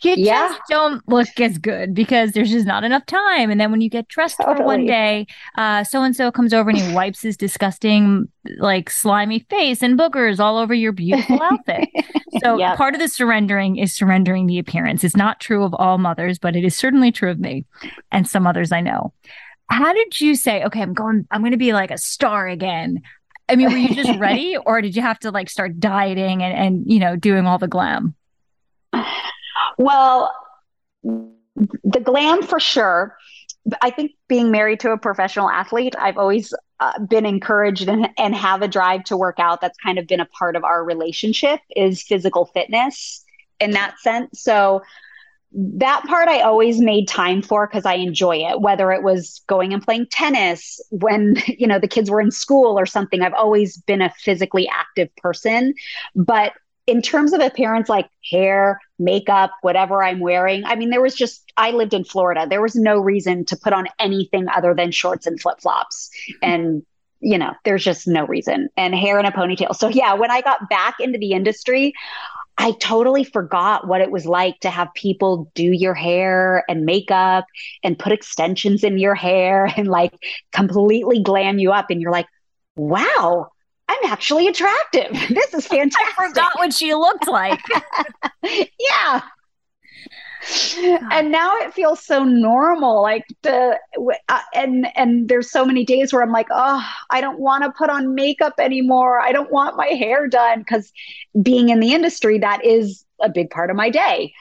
you 0.03 0.15
yeah. 0.17 0.49
just 0.49 0.61
don't 0.69 1.07
look 1.09 1.41
as 1.41 1.59
good 1.59 1.95
because 1.95 2.33
there's 2.33 2.51
just 2.51 2.67
not 2.67 2.85
enough 2.85 3.07
time. 3.07 3.51
And 3.51 3.61
then 3.61 3.71
when 3.71 3.81
you 3.81 3.91
get 3.91 4.09
dressed 4.09 4.39
totally. 4.39 4.57
for 4.57 4.65
one 4.65 4.87
day, 4.87 5.27
so 5.57 6.03
and 6.03 6.15
so 6.15 6.31
comes 6.31 6.53
over 6.53 6.71
and 6.71 6.79
he 6.79 6.95
wipes 6.95 7.23
his 7.23 7.37
disgusting, 7.37 8.29
like 8.59 8.91
slimy 8.91 9.41
face 9.51 9.83
and 9.83 9.99
boogers 9.99 10.41
all 10.41 10.57
over 10.59 10.75
your 10.75 10.93
beautiful 10.93 11.43
outfit. 11.43 11.89
So 12.43 12.59
yep. 12.59 12.77
part 12.77 12.95
of 12.95 13.01
the 13.01 13.09
surrendering 13.09 13.77
is 13.77 13.95
surrendering 13.95 14.47
the 14.47 14.59
appearance. 14.59 15.05
It's 15.05 15.17
not 15.17 15.41
true 15.41 15.65
of 15.65 15.75
all 15.75 15.97
mothers, 15.97 16.39
but 16.39 16.55
it 16.55 16.65
is 16.65 16.77
certainly 16.77 17.11
true 17.11 17.31
of 17.31 17.39
me 17.39 17.65
and 18.11 18.29
some 18.29 18.47
others 18.47 18.73
I 18.73 18.81
know. 18.81 19.13
How 19.69 19.93
did 19.93 20.21
you 20.21 20.35
say, 20.35 20.63
okay, 20.65 20.83
I'm 20.83 20.95
going, 20.95 21.27
I'm 21.31 21.41
going 21.41 21.53
to 21.53 21.57
be 21.59 21.73
like 21.73 21.91
a 21.91 21.99
star 21.99 22.47
again? 22.47 23.01
I 23.49 23.57
mean, 23.57 23.71
were 23.71 23.79
you 23.79 23.95
just 23.95 24.19
ready 24.19 24.57
or 24.67 24.81
did 24.81 24.97
you 24.97 25.03
have 25.03 25.19
to 25.21 25.31
like 25.31 25.49
start 25.49 25.79
dieting 25.81 26.43
and, 26.43 26.57
and, 26.57 26.91
you 26.91 26.99
know, 26.99 27.17
doing 27.17 27.47
all 27.47 27.59
the 27.59 27.69
glam? 27.69 28.15
Well, 29.79 30.33
the 31.03 32.01
glam 32.03 32.43
for 32.43 32.61
sure. 32.61 33.17
I 33.83 33.91
think 33.91 34.13
being 34.29 34.51
married 34.51 34.81
to 34.81 34.93
a 34.93 34.99
professional 34.99 35.51
athlete, 35.51 35.95
I've 35.99 36.19
always 36.19 36.55
uh, 36.79 37.01
been 37.01 37.27
encouraged 37.27 37.89
and, 37.89 38.09
and 38.17 38.35
have 38.35 38.63
a 38.63 38.69
drive 38.69 39.05
to 39.05 39.17
work 39.17 39.39
out. 39.39 39.61
That's 39.61 39.79
kind 39.79 39.99
of 39.99 40.07
been 40.07 40.21
a 40.21 40.27
part 40.27 40.55
of 40.57 40.65
our 40.65 40.85
relationship 40.85 41.61
is 41.75 42.03
physical 42.03 42.47
fitness 42.47 43.25
in 43.59 43.73
that 43.73 43.99
sense. 43.99 44.43
So 44.43 44.83
that 45.53 46.05
part 46.05 46.29
I 46.29 46.41
always 46.41 46.81
made 46.81 47.09
time 47.09 47.41
for 47.41 47.67
because 47.67 47.87
I 47.87 47.95
enjoy 47.95 48.37
it, 48.39 48.61
whether 48.61 48.93
it 48.93 49.03
was 49.03 49.43
going 49.47 49.73
and 49.73 49.83
playing 49.83 50.07
tennis 50.11 50.81
when, 50.91 51.37
you 51.47 51.67
know, 51.67 51.79
the 51.79 51.89
kids 51.89 52.11
were 52.11 52.21
in 52.21 52.31
school 52.31 52.79
or 52.79 52.87
something. 52.87 53.23
I've 53.23 53.35
always 53.35 53.79
been 53.79 54.03
a 54.03 54.11
physically 54.11 54.69
active 54.69 55.15
person, 55.17 55.75
but 56.15 56.53
in 56.87 57.03
terms 57.03 57.33
of 57.33 57.41
appearance, 57.41 57.89
like 57.89 58.09
hair, 58.31 58.81
makeup, 58.99 59.53
whatever 59.63 60.03
I'm 60.03 60.21
wearing, 60.21 60.65
I 60.65 60.77
mean, 60.77 60.91
there 60.91 61.03
was 61.03 61.15
just, 61.15 61.43
I 61.57 61.71
lived 61.71 61.95
in 61.95 62.05
Florida. 62.05 62.47
There 62.49 62.63
was 62.63 62.75
no 62.75 62.99
reason 62.99 63.45
to 63.47 63.57
put 63.57 63.73
on 63.73 63.87
anything 63.99 64.47
other 64.49 64.75
than 64.75 64.91
shorts 64.91 65.27
and 65.27 65.41
flip 65.41 65.61
flops. 65.61 66.11
And, 66.43 66.85
you 67.21 67.39
know, 67.39 67.55
there's 67.65 67.83
just 67.83 68.07
no 68.07 68.27
reason. 68.27 68.69
And 68.77 68.95
hair 68.95 69.19
and 69.19 69.27
a 69.27 69.31
ponytail. 69.31 69.75
So, 69.75 69.89
yeah, 69.89 70.15
when 70.15 70.31
I 70.31 70.43
got 70.43 70.69
back 70.69 70.97
into 71.01 71.19
the 71.19 71.33
industry, 71.33 71.95
I 72.59 72.73
totally 72.73 73.25
forgot 73.25 73.87
what 73.87 74.01
it 74.01 74.11
was 74.11 74.25
like 74.27 74.61
to 74.61 74.71
have 74.71 74.89
people 74.95 75.51
do 75.55 75.65
your 75.65 75.95
hair 75.95 76.65
and 76.69 76.85
makeup 76.85 77.45
and 77.83 77.99
put 77.99 78.13
extensions 78.13 78.83
in 78.83 78.99
your 78.99 79.15
hair 79.15 79.67
and 79.77 79.89
like 79.89 80.13
completely 80.53 81.23
glam 81.23 81.59
you 81.59 81.73
up. 81.73 81.91
And 81.91 82.01
you're 82.01 82.13
like, 82.13 82.29
wow, 82.77 83.49
I'm 84.03 84.11
actually 84.11 84.49
attractive. 84.49 85.11
This 85.37 85.55
is 85.55 85.67
fantastic. 85.67 86.19
I 86.19 86.29
forgot 86.29 86.53
what 86.57 86.73
she 86.73 86.95
looked 86.95 87.29
like. 87.29 87.61
yeah. 88.43 89.23
And 91.11 91.33
now 91.33 91.57
it 91.57 91.75
feels 91.75 92.05
so 92.05 92.25
normal. 92.25 93.03
Like 93.03 93.25
the 93.43 93.79
uh, 94.29 94.41
and 94.55 94.87
and 94.97 95.29
there's 95.29 95.51
so 95.51 95.65
many 95.65 95.85
days 95.85 96.13
where 96.13 96.23
I'm 96.23 96.31
like, 96.31 96.47
oh, 96.51 96.89
I 97.11 97.21
don't 97.21 97.41
want 97.41 97.65
to 97.65 97.73
put 97.73 97.91
on 97.91 98.15
makeup 98.15 98.55
anymore. 98.59 99.19
I 99.19 99.33
don't 99.33 99.51
want 99.51 99.77
my 99.77 99.87
hair 99.87 100.29
done 100.29 100.61
because 100.61 100.93
being 101.43 101.71
in 101.71 101.81
the 101.81 101.93
industry, 101.93 102.39
that 102.39 102.65
is 102.65 103.05
a 103.21 103.29
big 103.29 103.51
part 103.51 103.71
of 103.71 103.77
my 103.77 103.91
day 103.91 104.33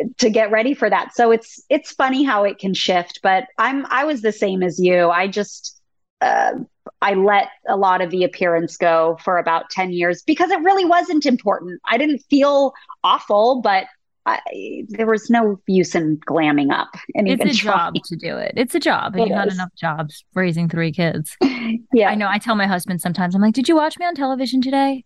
uh, 0.00 0.04
to 0.18 0.30
get 0.30 0.52
ready 0.52 0.74
for 0.74 0.88
that. 0.88 1.14
So 1.14 1.32
it's 1.32 1.64
it's 1.68 1.92
funny 1.92 2.22
how 2.22 2.44
it 2.44 2.58
can 2.58 2.74
shift. 2.74 3.20
But 3.22 3.46
I'm 3.58 3.86
I 3.86 4.04
was 4.04 4.22
the 4.22 4.32
same 4.32 4.62
as 4.62 4.78
you. 4.78 5.10
I 5.10 5.26
just 5.26 5.80
uh, 6.20 6.52
I 7.00 7.14
let 7.14 7.48
a 7.68 7.76
lot 7.76 8.00
of 8.00 8.10
the 8.10 8.24
appearance 8.24 8.76
go 8.76 9.18
for 9.22 9.38
about 9.38 9.70
10 9.70 9.92
years 9.92 10.22
because 10.22 10.50
it 10.50 10.60
really 10.60 10.84
wasn't 10.84 11.26
important. 11.26 11.80
I 11.86 11.98
didn't 11.98 12.20
feel 12.30 12.72
awful, 13.02 13.60
but 13.62 13.86
I, 14.26 14.84
there 14.88 15.06
was 15.06 15.28
no 15.28 15.60
use 15.66 15.94
in 15.94 16.18
glamming 16.18 16.72
up. 16.72 16.94
And 17.14 17.28
it's 17.28 17.44
a 17.44 17.48
job 17.50 17.94
to 18.04 18.16
do 18.16 18.36
it. 18.36 18.54
It's 18.56 18.74
a 18.74 18.80
job. 18.80 19.16
And 19.16 19.28
you 19.28 19.34
had 19.34 19.52
enough 19.52 19.70
jobs 19.76 20.24
raising 20.34 20.68
three 20.68 20.92
kids. 20.92 21.36
yeah. 21.92 22.08
I 22.08 22.14
know. 22.14 22.28
I 22.28 22.38
tell 22.38 22.54
my 22.54 22.66
husband 22.66 23.00
sometimes, 23.00 23.34
I'm 23.34 23.42
like, 23.42 23.54
did 23.54 23.68
you 23.68 23.76
watch 23.76 23.98
me 23.98 24.06
on 24.06 24.14
television 24.14 24.62
today? 24.62 25.04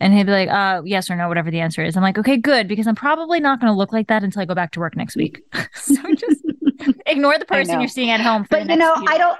And 0.00 0.14
he'd 0.14 0.26
be 0.26 0.32
like, 0.32 0.48
uh, 0.48 0.82
yes 0.84 1.10
or 1.10 1.16
no, 1.16 1.28
whatever 1.28 1.50
the 1.50 1.60
answer 1.60 1.82
is. 1.82 1.96
I'm 1.96 2.02
like, 2.02 2.18
okay, 2.18 2.36
good, 2.36 2.68
because 2.68 2.86
I'm 2.86 2.94
probably 2.94 3.40
not 3.40 3.60
going 3.60 3.72
to 3.72 3.76
look 3.76 3.92
like 3.92 4.06
that 4.08 4.22
until 4.22 4.42
I 4.42 4.44
go 4.44 4.54
back 4.54 4.70
to 4.72 4.80
work 4.80 4.96
next 4.96 5.16
week. 5.16 5.40
so 5.74 6.00
just 6.14 6.44
ignore 7.06 7.38
the 7.38 7.46
person 7.46 7.80
you're 7.80 7.88
seeing 7.88 8.10
at 8.10 8.20
home. 8.20 8.46
but 8.50 8.68
you 8.68 8.76
know, 8.76 8.94
I 9.08 9.18
don't, 9.18 9.38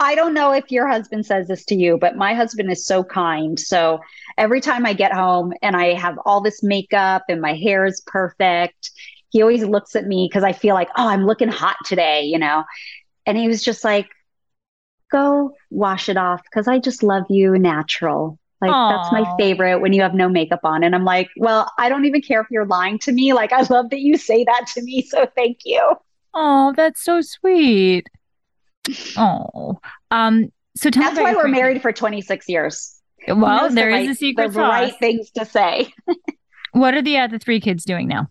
I 0.00 0.14
don't 0.14 0.32
know 0.32 0.52
if 0.52 0.72
your 0.72 0.88
husband 0.88 1.26
says 1.26 1.46
this 1.46 1.64
to 1.66 1.74
you, 1.74 1.98
but 1.98 2.16
my 2.16 2.32
husband 2.32 2.72
is 2.72 2.86
so 2.86 3.04
kind. 3.04 3.60
So 3.60 4.00
every 4.38 4.62
time 4.62 4.86
I 4.86 4.94
get 4.94 5.12
home 5.12 5.52
and 5.60 5.76
I 5.76 5.92
have 5.92 6.18
all 6.24 6.40
this 6.40 6.62
makeup 6.62 7.24
and 7.28 7.38
my 7.38 7.52
hair 7.52 7.84
is 7.84 8.02
perfect, 8.06 8.90
he 9.28 9.42
always 9.42 9.62
looks 9.62 9.94
at 9.94 10.06
me 10.06 10.26
because 10.26 10.42
I 10.42 10.54
feel 10.54 10.74
like, 10.74 10.88
oh, 10.96 11.06
I'm 11.06 11.26
looking 11.26 11.48
hot 11.48 11.76
today, 11.84 12.22
you 12.22 12.38
know? 12.38 12.64
And 13.26 13.36
he 13.36 13.46
was 13.46 13.62
just 13.62 13.84
like, 13.84 14.08
go 15.12 15.52
wash 15.68 16.08
it 16.08 16.16
off 16.16 16.40
because 16.44 16.66
I 16.66 16.78
just 16.78 17.02
love 17.02 17.24
you 17.28 17.58
natural. 17.58 18.38
Like 18.62 18.70
Aww. 18.70 18.90
that's 18.90 19.12
my 19.12 19.36
favorite 19.36 19.80
when 19.80 19.92
you 19.92 20.00
have 20.00 20.14
no 20.14 20.30
makeup 20.30 20.60
on. 20.64 20.82
And 20.82 20.94
I'm 20.94 21.04
like, 21.04 21.28
well, 21.36 21.70
I 21.78 21.90
don't 21.90 22.06
even 22.06 22.22
care 22.22 22.40
if 22.40 22.46
you're 22.50 22.66
lying 22.66 22.98
to 23.00 23.12
me. 23.12 23.34
Like 23.34 23.52
I 23.52 23.66
love 23.68 23.90
that 23.90 24.00
you 24.00 24.16
say 24.16 24.44
that 24.44 24.66
to 24.74 24.82
me. 24.82 25.02
So 25.02 25.26
thank 25.36 25.58
you. 25.66 25.94
Oh, 26.32 26.72
that's 26.74 27.04
so 27.04 27.20
sweet. 27.20 28.08
Oh, 29.16 29.80
um, 30.10 30.52
so 30.76 30.90
that's 30.90 31.18
why 31.18 31.34
we're 31.34 31.48
married 31.48 31.82
for 31.82 31.92
26 31.92 32.48
years. 32.48 33.00
Well, 33.28 33.68
there 33.70 33.90
the 33.90 33.96
is 33.96 34.06
right, 34.06 34.10
a 34.10 34.14
secret 34.14 34.48
the 34.48 34.54
sauce. 34.54 34.72
right 34.72 34.94
things 34.98 35.30
to 35.32 35.44
say. 35.44 35.92
what 36.72 36.94
are 36.94 37.02
the 37.02 37.18
other 37.18 37.38
three 37.38 37.60
kids 37.60 37.84
doing 37.84 38.08
now? 38.08 38.28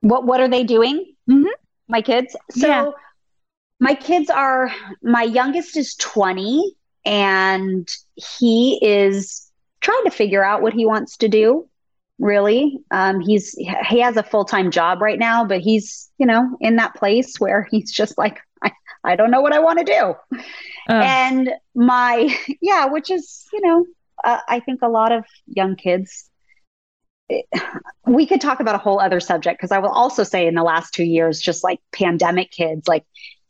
What 0.00 0.26
What 0.26 0.40
are 0.40 0.48
they 0.48 0.64
doing? 0.64 1.14
Mm-hmm. 1.30 1.46
My 1.88 2.02
kids. 2.02 2.36
So, 2.50 2.66
yeah. 2.66 2.90
my 3.80 3.94
kids 3.94 4.28
are. 4.28 4.70
My 5.02 5.22
youngest 5.22 5.76
is 5.76 5.94
20, 5.94 6.74
and 7.06 7.88
he 8.14 8.78
is 8.82 9.50
trying 9.80 10.04
to 10.04 10.10
figure 10.10 10.44
out 10.44 10.62
what 10.62 10.74
he 10.74 10.84
wants 10.84 11.16
to 11.18 11.28
do 11.28 11.68
really. 12.18 12.78
Um, 12.90 13.20
he's 13.20 13.52
he 13.52 14.00
has 14.00 14.16
a 14.16 14.22
full 14.22 14.44
time 14.44 14.70
job 14.70 15.00
right 15.00 15.18
now, 15.18 15.44
but 15.44 15.60
he's 15.60 16.10
you 16.18 16.26
know 16.26 16.56
in 16.60 16.76
that 16.76 16.94
place 16.94 17.38
where 17.38 17.66
he's 17.70 17.90
just 17.90 18.18
like 18.18 18.40
I, 18.62 18.72
I 19.02 19.16
don't 19.16 19.30
know 19.30 19.40
what 19.40 19.52
I 19.52 19.60
want 19.60 19.78
to 19.80 19.84
do. 19.84 20.38
Uh. 20.88 20.92
And 20.92 21.50
my 21.74 22.34
yeah, 22.60 22.86
which 22.86 23.10
is 23.10 23.46
you 23.52 23.60
know 23.60 23.86
uh, 24.22 24.40
I 24.48 24.60
think 24.60 24.82
a 24.82 24.88
lot 24.88 25.12
of 25.12 25.24
young 25.46 25.76
kids 25.76 26.30
we 28.06 28.26
could 28.26 28.40
talk 28.40 28.60
about 28.60 28.74
a 28.74 28.78
whole 28.78 29.00
other 29.00 29.20
subject 29.20 29.58
because 29.58 29.72
I 29.72 29.78
will 29.78 29.90
also 29.90 30.24
say 30.24 30.46
in 30.46 30.54
the 30.54 30.62
last 30.62 30.92
two 30.92 31.04
years, 31.04 31.40
just 31.40 31.64
like 31.64 31.80
pandemic 31.92 32.50
kids, 32.50 32.86
like 32.86 33.04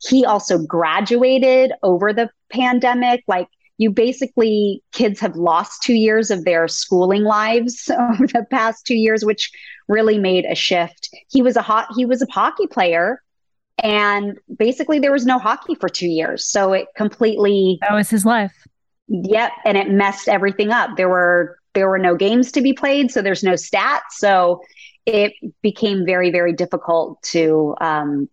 he 0.07 0.25
also 0.25 0.57
graduated 0.59 1.73
over 1.83 2.13
the 2.13 2.29
pandemic. 2.49 3.23
Like 3.27 3.47
you 3.77 3.91
basically, 3.91 4.81
kids 4.91 5.19
have 5.19 5.35
lost 5.35 5.83
two 5.83 5.93
years 5.93 6.31
of 6.31 6.45
their 6.45 6.67
schooling 6.67 7.23
lives 7.23 7.89
over 8.11 8.27
the 8.27 8.45
past 8.49 8.85
two 8.85 8.95
years, 8.95 9.25
which 9.25 9.51
really 9.87 10.17
made 10.17 10.45
a 10.45 10.55
shift. 10.55 11.09
He 11.29 11.41
was 11.41 11.55
a 11.55 11.61
hot, 11.61 11.87
he 11.95 12.05
was 12.05 12.21
a 12.21 12.31
hockey 12.31 12.67
player 12.67 13.21
and 13.83 14.39
basically 14.57 14.99
there 14.99 15.11
was 15.11 15.25
no 15.25 15.37
hockey 15.37 15.75
for 15.75 15.89
two 15.89 16.07
years. 16.07 16.47
So 16.47 16.73
it 16.73 16.87
completely, 16.95 17.77
that 17.81 17.93
was 17.93 18.09
his 18.09 18.25
life. 18.25 18.67
Yep. 19.07 19.51
And 19.65 19.77
it 19.77 19.89
messed 19.89 20.27
everything 20.27 20.71
up. 20.71 20.97
There 20.97 21.09
were 21.09 21.57
there 21.73 21.89
were 21.89 21.99
no 21.99 22.15
games 22.15 22.53
to 22.53 22.61
be 22.61 22.71
played, 22.71 23.11
so 23.11 23.21
there's 23.21 23.43
no 23.43 23.53
stats. 23.53 24.11
So 24.11 24.61
it 25.05 25.33
became 25.61 26.05
very, 26.05 26.31
very 26.31 26.53
difficult 26.53 27.21
to 27.23 27.75
um, 27.81 28.29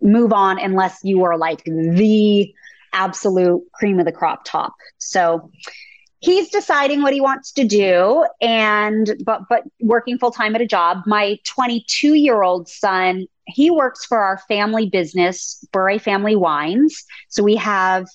move 0.00 0.32
on 0.32 0.58
unless 0.58 0.98
you 1.04 1.18
were 1.18 1.36
like 1.36 1.62
the 1.64 2.52
absolute 2.92 3.62
cream 3.74 3.98
of 3.98 4.06
the 4.06 4.12
crop 4.12 4.44
top. 4.44 4.74
So 4.98 5.50
he's 6.20 6.50
deciding 6.50 7.02
what 7.02 7.12
he 7.12 7.20
wants 7.20 7.52
to 7.52 7.64
do 7.64 8.26
and 8.40 9.14
but 9.24 9.42
but 9.48 9.62
working 9.80 10.18
full 10.18 10.30
time 10.30 10.54
at 10.54 10.60
a 10.60 10.66
job. 10.66 11.02
My 11.06 11.38
22 11.44 12.14
year 12.14 12.42
old 12.42 12.68
son, 12.68 13.26
he 13.46 13.70
works 13.70 14.04
for 14.04 14.18
our 14.18 14.38
family 14.48 14.88
business, 14.88 15.64
Bure 15.72 15.98
Family 15.98 16.36
Wines. 16.36 17.04
So 17.28 17.42
we 17.42 17.56
have 17.56 18.06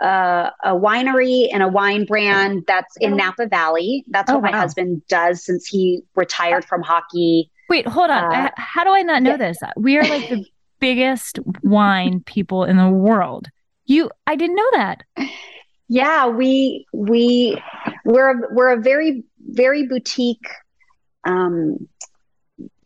uh, 0.00 0.50
a 0.64 0.70
winery 0.70 1.48
and 1.52 1.62
a 1.62 1.68
wine 1.68 2.06
brand 2.06 2.64
that's 2.66 2.96
in 2.98 3.14
oh. 3.14 3.16
Napa 3.16 3.46
Valley. 3.46 4.04
That's 4.08 4.30
oh, 4.30 4.34
what 4.34 4.44
my 4.44 4.50
wow. 4.52 4.60
husband 4.60 5.02
does 5.08 5.44
since 5.44 5.66
he 5.66 6.02
retired 6.14 6.64
from 6.64 6.82
hockey. 6.82 7.50
Wait, 7.68 7.86
hold 7.86 8.10
on. 8.10 8.34
Uh, 8.34 8.50
How 8.56 8.82
do 8.82 8.90
I 8.90 9.02
not 9.02 9.22
know 9.22 9.32
yeah. 9.32 9.36
this? 9.36 9.58
We 9.76 9.98
are 9.98 10.02
like 10.02 10.30
the 10.30 10.44
biggest 10.80 11.38
wine 11.62 12.22
people 12.24 12.64
in 12.64 12.78
the 12.78 12.88
world. 12.88 13.48
You, 13.90 14.08
I 14.24 14.36
didn't 14.36 14.54
know 14.54 14.70
that. 14.74 15.02
Yeah, 15.88 16.28
we 16.28 16.86
we 16.92 17.60
we're 18.04 18.54
we're 18.54 18.70
a 18.70 18.80
very 18.80 19.24
very 19.40 19.88
boutique. 19.88 20.46
Um, 21.24 21.88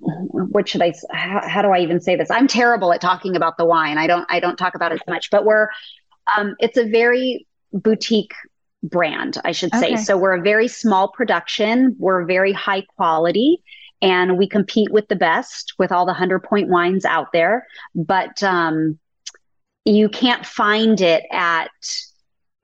what 0.00 0.66
should 0.66 0.80
I? 0.80 0.94
How, 1.12 1.46
how 1.46 1.60
do 1.60 1.68
I 1.68 1.80
even 1.80 2.00
say 2.00 2.16
this? 2.16 2.30
I'm 2.30 2.46
terrible 2.46 2.90
at 2.94 3.02
talking 3.02 3.36
about 3.36 3.58
the 3.58 3.66
wine. 3.66 3.98
I 3.98 4.06
don't 4.06 4.24
I 4.30 4.40
don't 4.40 4.56
talk 4.56 4.74
about 4.74 4.92
it 4.92 4.94
as 4.94 5.06
much, 5.06 5.28
but 5.30 5.44
we're 5.44 5.68
um, 6.38 6.56
it's 6.58 6.78
a 6.78 6.88
very 6.88 7.46
boutique 7.74 8.32
brand, 8.82 9.36
I 9.44 9.52
should 9.52 9.74
say. 9.74 9.92
Okay. 9.92 9.96
So 9.96 10.16
we're 10.16 10.38
a 10.38 10.42
very 10.42 10.68
small 10.68 11.08
production. 11.08 11.96
We're 11.98 12.24
very 12.24 12.54
high 12.54 12.86
quality 12.96 13.62
and 14.00 14.38
we 14.38 14.48
compete 14.48 14.90
with 14.90 15.08
the 15.08 15.16
best 15.16 15.74
with 15.78 15.92
all 15.92 16.06
the 16.06 16.12
100 16.12 16.42
point 16.44 16.70
wines 16.70 17.04
out 17.04 17.28
there. 17.34 17.66
But 17.94 18.42
um, 18.42 18.98
you 19.84 20.08
can't 20.08 20.46
find 20.46 21.00
it 21.00 21.24
at 21.30 21.70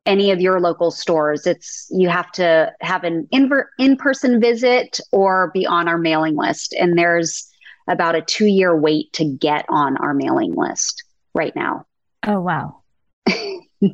any 0.06 0.30
of 0.30 0.40
your 0.40 0.61
local 0.61 0.90
stores. 0.90 1.46
It's 1.46 1.87
you 1.90 2.09
have 2.09 2.30
to 2.33 2.72
have 2.80 3.04
an 3.04 3.28
in 3.30 3.96
person 3.96 4.40
visit 4.40 4.98
or 5.12 5.50
be 5.52 5.66
on 5.66 5.88
our 5.88 5.98
mailing 5.98 6.37
list. 6.37 6.74
And 6.78 6.98
there's 6.98 7.48
about 7.88 8.14
a 8.14 8.22
two 8.22 8.46
year 8.46 8.76
wait 8.76 9.12
to 9.14 9.24
get 9.24 9.66
on 9.68 9.96
our 9.98 10.14
mailing 10.14 10.54
list 10.54 11.04
right 11.35 11.54
now. 11.54 11.87
Oh, 12.26 12.40
wow. 12.40 12.83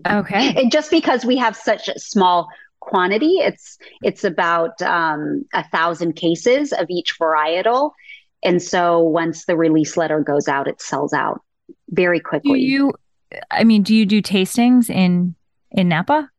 Okay. 0.05 0.53
and 0.61 0.73
just 0.73 0.91
because 0.91 1.25
we 1.25 1.37
have 1.37 1.55
such 1.55 1.89
a 1.89 1.97
small 1.97 2.49
quantity, 2.81 3.37
it's 3.37 3.79
it's 4.03 4.25
about 4.25 4.83
um, 4.83 5.45
a 5.55 5.63
thousand 5.69 6.15
cases 6.15 6.73
of 6.73 6.87
each 6.91 7.17
varietal, 7.21 7.93
and 8.43 8.61
so 8.61 8.99
once 8.99 9.45
the 9.45 9.57
release 9.57 9.97
letter 9.97 10.21
goes 10.21 10.49
out, 10.49 10.67
it 10.67 10.81
sells 10.81 11.13
out 11.13 11.41
very 11.91 12.19
quickly. 12.19 12.61
Do 12.61 12.67
you, 12.67 12.93
I 13.51 13.65
mean, 13.65 13.83
do 13.83 13.95
you 13.95 14.07
do 14.07 14.23
tastings 14.23 14.89
in 14.91 15.35
in 15.71 15.89
Napa? 15.89 16.31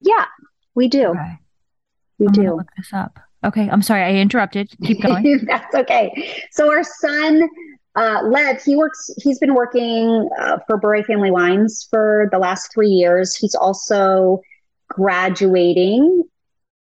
Yeah, 0.00 0.26
we 0.74 0.88
do. 0.88 1.08
Okay. 1.08 1.38
We 2.18 2.26
I'm 2.26 2.32
do. 2.32 2.56
Look 2.56 2.70
this 2.76 2.92
up. 2.92 3.18
Okay, 3.42 3.68
I'm 3.70 3.82
sorry 3.82 4.02
I 4.02 4.14
interrupted. 4.14 4.70
Keep 4.84 5.02
going. 5.06 5.44
That's 5.46 5.74
okay. 5.74 6.34
So 6.52 6.70
our 6.70 6.84
son 6.84 7.48
uh, 7.96 8.22
Lev, 8.24 8.62
he 8.62 8.76
works. 8.76 9.10
He's 9.18 9.38
been 9.38 9.54
working 9.54 10.28
uh, 10.38 10.58
for 10.66 10.76
Bure 10.76 11.02
Family 11.04 11.30
Wines 11.30 11.86
for 11.90 12.28
the 12.30 12.38
last 12.38 12.72
three 12.72 12.88
years. 12.88 13.34
He's 13.34 13.54
also 13.54 14.40
graduating 14.88 16.22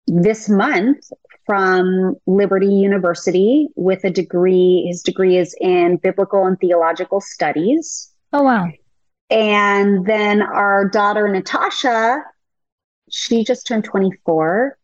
this 0.07 0.48
month 0.48 0.98
from 1.44 2.14
Liberty 2.26 2.72
University 2.72 3.68
with 3.74 4.05
a 4.05 4.11
degree. 4.11 4.85
His 4.87 5.02
degree 5.02 5.37
is 5.37 5.57
in 5.61 5.96
biblical 5.96 6.46
and 6.46 6.59
theological 6.61 7.20
studies. 7.20 8.12
Oh 8.33 8.44
wow! 8.44 8.70
And 9.33 10.05
then 10.05 10.42
our 10.42 10.87
daughter 10.87 11.27
Natasha, 11.27 12.23
she 13.11 13.45
just 13.45 13.66
turned 13.66 13.85
twenty 13.85 14.12
four. 14.27 14.77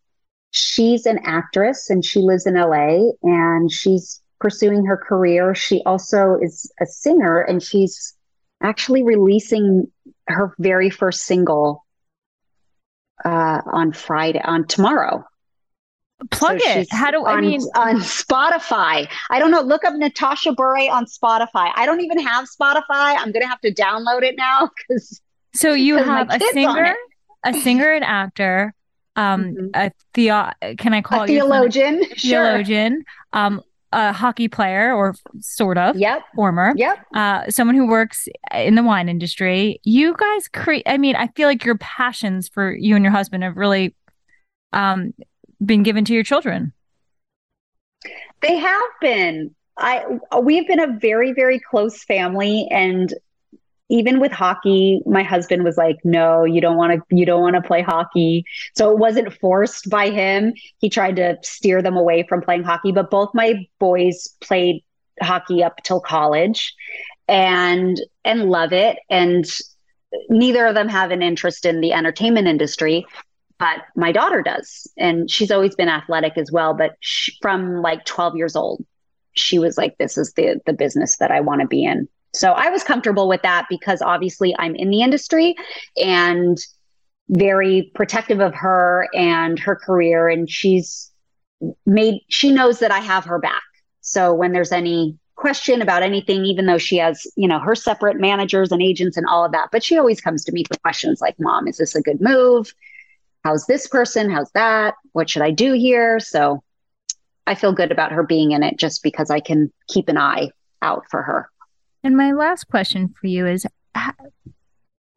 She's 0.52 1.04
an 1.04 1.18
actress 1.22 1.90
and 1.90 2.02
she 2.02 2.20
lives 2.20 2.46
in 2.46 2.54
LA, 2.54 3.10
and 3.22 3.70
she's 3.70 4.22
pursuing 4.40 4.86
her 4.86 4.96
career. 4.96 5.54
She 5.54 5.82
also 5.84 6.38
is 6.40 6.72
a 6.80 6.86
singer 6.86 7.42
and 7.42 7.62
she's 7.62 8.14
actually 8.62 9.02
releasing 9.02 9.92
her 10.28 10.54
very 10.58 10.88
first 10.88 11.24
single 11.24 11.84
uh, 13.24 13.60
on 13.66 13.92
Friday, 13.92 14.40
on 14.42 14.66
tomorrow. 14.66 15.24
Plug 16.30 16.60
so 16.60 16.68
it. 16.68 16.88
How 16.90 17.10
do 17.12 17.24
I 17.26 17.40
mean 17.40 17.60
on 17.76 17.96
Spotify? 17.96 19.08
I 19.30 19.38
don't 19.38 19.52
know. 19.52 19.60
Look 19.60 19.84
up 19.84 19.94
Natasha 19.94 20.52
Bure 20.52 20.90
on 20.90 21.06
Spotify. 21.06 21.70
I 21.76 21.86
don't 21.86 22.00
even 22.00 22.18
have 22.18 22.46
Spotify. 22.46 22.82
I'm 22.90 23.30
gonna 23.30 23.46
have 23.46 23.60
to 23.60 23.72
download 23.72 24.22
it 24.22 24.34
now 24.36 24.70
because. 24.88 25.20
So 25.54 25.72
you 25.72 25.96
have 25.96 26.28
a 26.30 26.40
singer, 26.52 26.94
a 27.44 27.54
singer 27.54 27.92
and 27.92 28.04
actor, 28.04 28.74
um, 29.16 29.44
mm-hmm. 29.44 29.66
a 29.74 29.92
theo. 30.12 30.50
Can 30.76 30.92
I 30.92 31.02
call 31.02 31.22
a 31.22 31.26
theologian? 31.26 32.04
Theologian. 32.16 33.04
Sure. 33.32 33.40
Um, 33.40 33.62
a 33.92 34.12
hockey 34.12 34.48
player 34.48 34.92
or 34.92 35.14
sort 35.40 35.78
of 35.78 35.96
yep 35.96 36.20
former 36.34 36.74
yep 36.76 36.98
uh 37.14 37.48
someone 37.48 37.74
who 37.74 37.88
works 37.88 38.28
in 38.52 38.74
the 38.74 38.82
wine 38.82 39.08
industry 39.08 39.80
you 39.82 40.14
guys 40.14 40.46
create 40.48 40.82
i 40.84 40.98
mean 40.98 41.16
i 41.16 41.26
feel 41.28 41.48
like 41.48 41.64
your 41.64 41.78
passions 41.78 42.48
for 42.48 42.74
you 42.74 42.94
and 42.96 43.02
your 43.02 43.12
husband 43.12 43.42
have 43.42 43.56
really 43.56 43.94
um 44.74 45.14
been 45.64 45.82
given 45.82 46.04
to 46.04 46.12
your 46.14 46.22
children 46.22 46.72
they 48.42 48.56
have 48.56 48.90
been 49.00 49.54
i 49.76 50.04
we've 50.40 50.66
been 50.66 50.80
a 50.80 50.98
very 50.98 51.32
very 51.32 51.58
close 51.58 52.04
family 52.04 52.68
and 52.70 53.14
even 53.88 54.20
with 54.20 54.32
hockey, 54.32 55.00
my 55.06 55.22
husband 55.22 55.64
was 55.64 55.76
like, 55.76 55.96
"No, 56.04 56.44
you 56.44 56.60
don't 56.60 56.76
want 56.76 56.92
to. 56.92 57.16
You 57.16 57.24
don't 57.24 57.40
want 57.40 57.56
to 57.56 57.62
play 57.62 57.82
hockey." 57.82 58.44
So 58.74 58.90
it 58.90 58.98
wasn't 58.98 59.32
forced 59.32 59.88
by 59.88 60.10
him. 60.10 60.52
He 60.78 60.90
tried 60.90 61.16
to 61.16 61.38
steer 61.42 61.80
them 61.82 61.96
away 61.96 62.24
from 62.28 62.42
playing 62.42 62.64
hockey. 62.64 62.92
But 62.92 63.10
both 63.10 63.30
my 63.34 63.66
boys 63.78 64.28
played 64.40 64.84
hockey 65.22 65.62
up 65.62 65.82
till 65.82 66.00
college, 66.00 66.74
and 67.28 68.00
and 68.24 68.50
love 68.50 68.72
it. 68.72 68.98
And 69.08 69.46
neither 70.28 70.66
of 70.66 70.74
them 70.74 70.88
have 70.88 71.10
an 71.10 71.22
interest 71.22 71.64
in 71.64 71.80
the 71.80 71.92
entertainment 71.92 72.46
industry, 72.46 73.06
but 73.58 73.78
my 73.96 74.12
daughter 74.12 74.42
does, 74.42 74.90
and 74.96 75.30
she's 75.30 75.50
always 75.50 75.74
been 75.74 75.88
athletic 75.88 76.36
as 76.36 76.52
well. 76.52 76.74
But 76.74 76.96
she, 77.00 77.36
from 77.42 77.82
like 77.82 78.04
twelve 78.04 78.36
years 78.36 78.56
old, 78.56 78.84
she 79.32 79.58
was 79.58 79.76
like, 79.76 79.96
"This 79.98 80.16
is 80.18 80.32
the 80.34 80.60
the 80.66 80.72
business 80.72 81.16
that 81.18 81.30
I 81.30 81.40
want 81.40 81.60
to 81.60 81.66
be 81.66 81.84
in." 81.84 82.08
So 82.34 82.52
I 82.52 82.70
was 82.70 82.84
comfortable 82.84 83.28
with 83.28 83.42
that 83.42 83.66
because 83.70 84.02
obviously 84.02 84.54
I'm 84.58 84.74
in 84.74 84.90
the 84.90 85.02
industry 85.02 85.54
and 85.96 86.58
very 87.30 87.90
protective 87.94 88.40
of 88.40 88.54
her 88.54 89.08
and 89.14 89.58
her 89.58 89.76
career. 89.76 90.28
And 90.28 90.48
she's 90.48 91.10
made, 91.86 92.22
she 92.28 92.50
knows 92.52 92.78
that 92.78 92.90
I 92.90 93.00
have 93.00 93.24
her 93.24 93.38
back. 93.38 93.62
So 94.00 94.32
when 94.32 94.52
there's 94.52 94.72
any 94.72 95.18
question 95.34 95.82
about 95.82 96.02
anything, 96.02 96.44
even 96.44 96.66
though 96.66 96.78
she 96.78 96.96
has, 96.96 97.26
you 97.36 97.46
know, 97.46 97.58
her 97.58 97.74
separate 97.74 98.18
managers 98.18 98.72
and 98.72 98.82
agents 98.82 99.16
and 99.16 99.26
all 99.26 99.44
of 99.44 99.52
that, 99.52 99.68
but 99.70 99.84
she 99.84 99.98
always 99.98 100.20
comes 100.20 100.44
to 100.44 100.52
me 100.52 100.64
for 100.64 100.78
questions 100.80 101.20
like, 101.20 101.36
Mom, 101.38 101.68
is 101.68 101.76
this 101.76 101.94
a 101.94 102.02
good 102.02 102.20
move? 102.20 102.72
How's 103.48 103.64
this 103.64 103.86
person? 103.86 104.30
How's 104.30 104.50
that? 104.50 104.94
What 105.12 105.30
should 105.30 105.40
I 105.40 105.52
do 105.52 105.72
here? 105.72 106.20
So 106.20 106.62
I 107.46 107.54
feel 107.54 107.72
good 107.72 107.90
about 107.90 108.12
her 108.12 108.22
being 108.22 108.52
in 108.52 108.62
it 108.62 108.78
just 108.78 109.02
because 109.02 109.30
I 109.30 109.40
can 109.40 109.72
keep 109.88 110.10
an 110.10 110.18
eye 110.18 110.50
out 110.82 111.04
for 111.10 111.22
her. 111.22 111.48
And 112.04 112.14
my 112.14 112.32
last 112.32 112.64
question 112.68 113.14
for 113.18 113.26
you 113.26 113.46
is 113.46 113.66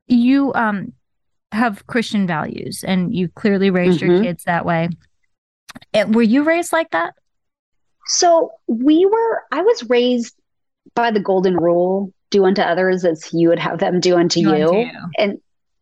you 0.08 0.54
um 0.54 0.94
have 1.52 1.86
Christian 1.88 2.26
values 2.26 2.86
and 2.88 3.14
you 3.14 3.28
clearly 3.28 3.70
raised 3.70 4.00
mm-hmm. 4.00 4.12
your 4.12 4.24
kids 4.24 4.46
that 4.46 4.66
way. 4.66 4.88
Were 6.08 6.22
you 6.22 6.44
raised 6.44 6.72
like 6.72 6.92
that? 6.92 7.16
So 8.08 8.54
we 8.68 9.06
were 9.06 9.44
I 9.52 9.62
was 9.62 9.90
raised 9.90 10.36
by 10.96 11.12
the 11.12 11.20
golden 11.20 11.58
rule, 11.58 12.14
do 12.30 12.46
unto 12.46 12.62
others 12.62 13.04
as 13.04 13.28
you 13.34 13.50
would 13.50 13.60
have 13.60 13.80
them 13.80 14.00
do 14.00 14.16
unto, 14.16 14.42
do 14.42 14.56
you. 14.56 14.68
unto 14.68 14.78
you. 14.78 14.92
And 15.18 15.42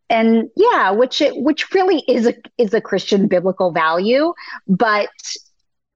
and 0.09 0.49
yeah, 0.55 0.91
which 0.91 1.21
it 1.21 1.37
which 1.37 1.73
really 1.73 2.03
is 2.07 2.25
a 2.27 2.33
is 2.57 2.73
a 2.73 2.81
Christian 2.81 3.27
biblical 3.27 3.71
value, 3.71 4.33
but 4.67 5.09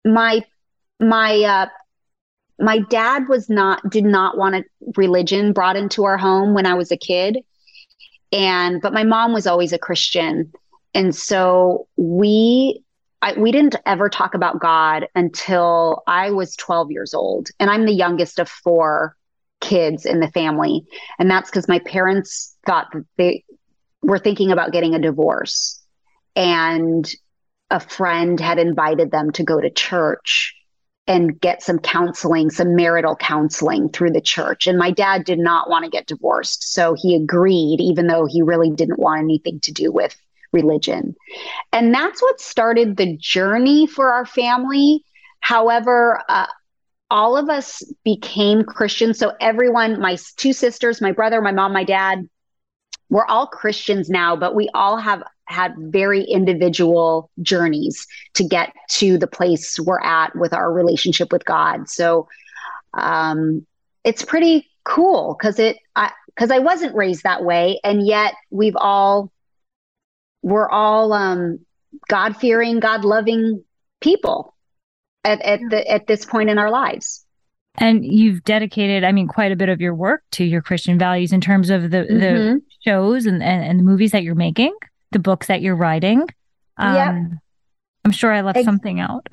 my 0.06 0.44
my 1.00 1.42
uh, 1.42 1.66
my 2.60 2.80
dad 2.80 3.28
was 3.28 3.50
not 3.50 3.90
did 3.90 4.06
not 4.06 4.38
want 4.38 4.56
a 4.56 4.64
religion 4.96 5.54
brought 5.54 5.76
into 5.76 6.04
our 6.04 6.18
home 6.18 6.54
when 6.54 6.66
I 6.66 6.76
was 6.76 6.92
a 6.92 6.98
kid, 6.98 7.40
and 8.32 8.82
but 8.82 8.94
my 8.94 9.04
mom 9.04 9.34
was 9.34 9.48
always 9.48 9.74
a 9.74 9.80
Christian, 9.80 10.54
and 10.94 11.16
so 11.16 11.88
we 11.98 12.84
I, 13.24 13.34
we 13.34 13.52
didn't 13.52 13.78
ever 13.86 14.10
talk 14.10 14.36
about 14.36 14.60
God 14.60 15.08
until 15.16 16.04
I 16.08 16.32
was 16.32 16.56
12 16.58 16.92
years 16.92 17.14
old, 17.14 17.50
and 17.60 17.70
I'm 17.70 17.86
the 17.86 17.94
youngest 17.94 18.38
of 18.38 18.48
four 18.48 19.16
kids 19.60 20.06
in 20.06 20.20
the 20.20 20.28
family, 20.28 20.86
and 21.18 21.32
that's 21.32 21.50
because 21.50 21.68
my 21.68 21.80
parents 21.80 22.56
thought 22.66 22.88
that 22.94 23.06
they 23.18 23.44
were 24.04 24.20
thinking 24.20 24.52
about 24.52 24.72
getting 24.72 24.94
a 24.94 25.00
divorce, 25.00 25.82
and 26.36 27.10
a 27.70 27.80
friend 27.80 28.40
had 28.40 28.60
invited 28.60 29.10
them 29.10 29.32
to 29.32 29.44
go 29.44 29.60
to 29.60 29.70
church 29.70 30.56
and 31.08 31.40
get 31.42 31.62
some 31.62 31.80
counseling, 31.80 32.50
some 32.50 32.76
marital 32.76 33.16
counseling 33.16 33.90
through 33.90 34.12
the 34.12 34.22
church. 34.22 34.68
And 34.68 34.78
my 34.78 34.92
dad 34.92 35.26
did 35.26 35.40
not 35.40 35.70
want 35.70 35.84
to 35.84 35.92
get 35.92 36.08
divorced. 36.08 36.74
So 36.74 36.96
he 36.98 37.16
agreed, 37.16 37.82
even 37.82 38.08
though 38.08 38.26
he 38.26 38.42
really 38.42 38.72
didn't 38.72 39.00
want 39.00 39.22
anything 39.22 39.60
to 39.62 39.72
do 39.72 39.92
with 39.92 40.16
religion. 40.54 41.16
And 41.74 41.94
that's 41.94 42.22
what 42.22 42.40
started 42.40 42.96
the 42.96 43.18
journey 43.18 43.88
for 43.88 44.14
our 44.14 44.26
family. 44.26 45.04
However, 45.42 46.22
uh, 46.30 46.48
all 47.10 47.36
of 47.36 47.50
us 47.50 47.84
became 48.06 48.64
Christians. 48.64 49.20
So 49.20 49.34
everyone, 49.42 50.00
my 50.00 50.18
two 50.38 50.54
sisters, 50.54 51.02
my 51.02 51.12
brother, 51.12 51.42
my 51.42 51.52
mom, 51.52 51.74
my 51.74 51.84
dad, 51.84 52.30
we're 53.10 53.26
all 53.26 53.48
Christians 53.48 54.10
now, 54.10 54.36
but 54.36 54.56
we 54.56 54.70
all 54.74 54.98
have 54.98 55.24
had 55.46 55.76
very 55.78 56.24
individual 56.24 57.30
journeys 57.42 58.08
to 58.34 58.44
get 58.44 58.74
to 58.90 59.18
the 59.18 59.28
place 59.28 59.80
we're 59.80 60.02
at 60.02 60.36
with 60.36 60.54
our 60.54 60.72
relationship 60.72 61.32
with 61.32 61.46
God. 61.46 61.90
So 61.90 62.28
um, 62.94 63.66
it's 64.04 64.24
pretty 64.24 64.70
cool 64.84 65.36
because 65.38 65.60
it 65.60 65.78
because 65.96 66.52
I, 66.52 66.56
I, 66.56 66.60
wasn't 66.60 66.96
raised 66.96 67.24
that 67.24 67.44
way, 67.44 67.80
and 67.84 68.06
yet 68.06 68.34
we've 68.50 68.76
all 68.76 69.32
we're 70.42 70.70
all 70.70 71.14
um, 71.14 71.60
God 72.08 72.38
fearing, 72.38 72.80
God 72.80 73.06
loving 73.06 73.64
people 74.02 74.56
at 75.24 75.42
at 75.42 75.60
the 75.70 75.90
at 75.90 76.08
this 76.08 76.26
point 76.26 76.50
in 76.50 76.58
our 76.58 76.70
lives. 76.70 77.26
And 77.76 78.06
you've 78.06 78.44
dedicated, 78.44 79.04
I 79.04 79.12
mean, 79.12 79.28
quite 79.28 79.52
a 79.52 79.56
bit 79.56 79.70
of 79.70 79.82
your 79.82 79.96
work 79.96 80.22
to 80.34 80.44
your 80.44 80.62
Christian 80.62 81.00
values 81.00 81.34
in 81.34 81.42
terms 81.42 81.72
of 81.72 81.90
the 81.90 81.98
mm-hmm. 81.98 82.20
the 82.20 82.62
shows 82.84 83.26
and, 83.26 83.42
and, 83.42 83.64
and 83.64 83.80
the 83.80 83.84
movies 83.84 84.12
that 84.12 84.24
you're 84.24 84.36
making 84.36 84.76
the 85.14 85.20
books 85.20 85.48
that 85.48 85.62
you're 85.62 85.76
writing. 85.76 86.28
Um, 86.78 86.96
yeah. 86.96 87.24
I'm 88.04 88.12
sure 88.12 88.34
I 88.34 88.42
left 88.42 88.58
Ex- 88.58 88.66
something 88.66 89.00
out. 89.00 89.30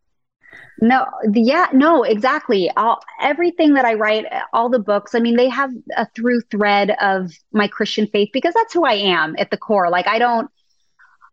no, 0.80 1.04
yeah, 1.34 1.66
no, 1.74 2.02
exactly. 2.02 2.70
All, 2.76 3.00
everything 3.20 3.74
that 3.74 3.84
I 3.84 3.94
write, 3.94 4.24
all 4.54 4.70
the 4.70 4.78
books, 4.78 5.14
I 5.14 5.18
mean, 5.18 5.36
they 5.36 5.50
have 5.50 5.70
a 5.96 6.06
through 6.14 6.40
thread 6.50 6.96
of 7.02 7.32
my 7.52 7.68
Christian 7.68 8.06
faith 8.06 8.30
because 8.32 8.54
that's 8.54 8.72
who 8.72 8.86
I 8.86 8.94
am 8.94 9.34
at 9.38 9.50
the 9.50 9.58
core. 9.58 9.90
Like, 9.90 10.08
I 10.08 10.18
don't, 10.18 10.50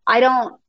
I 0.05 0.19
don't, 0.19 0.59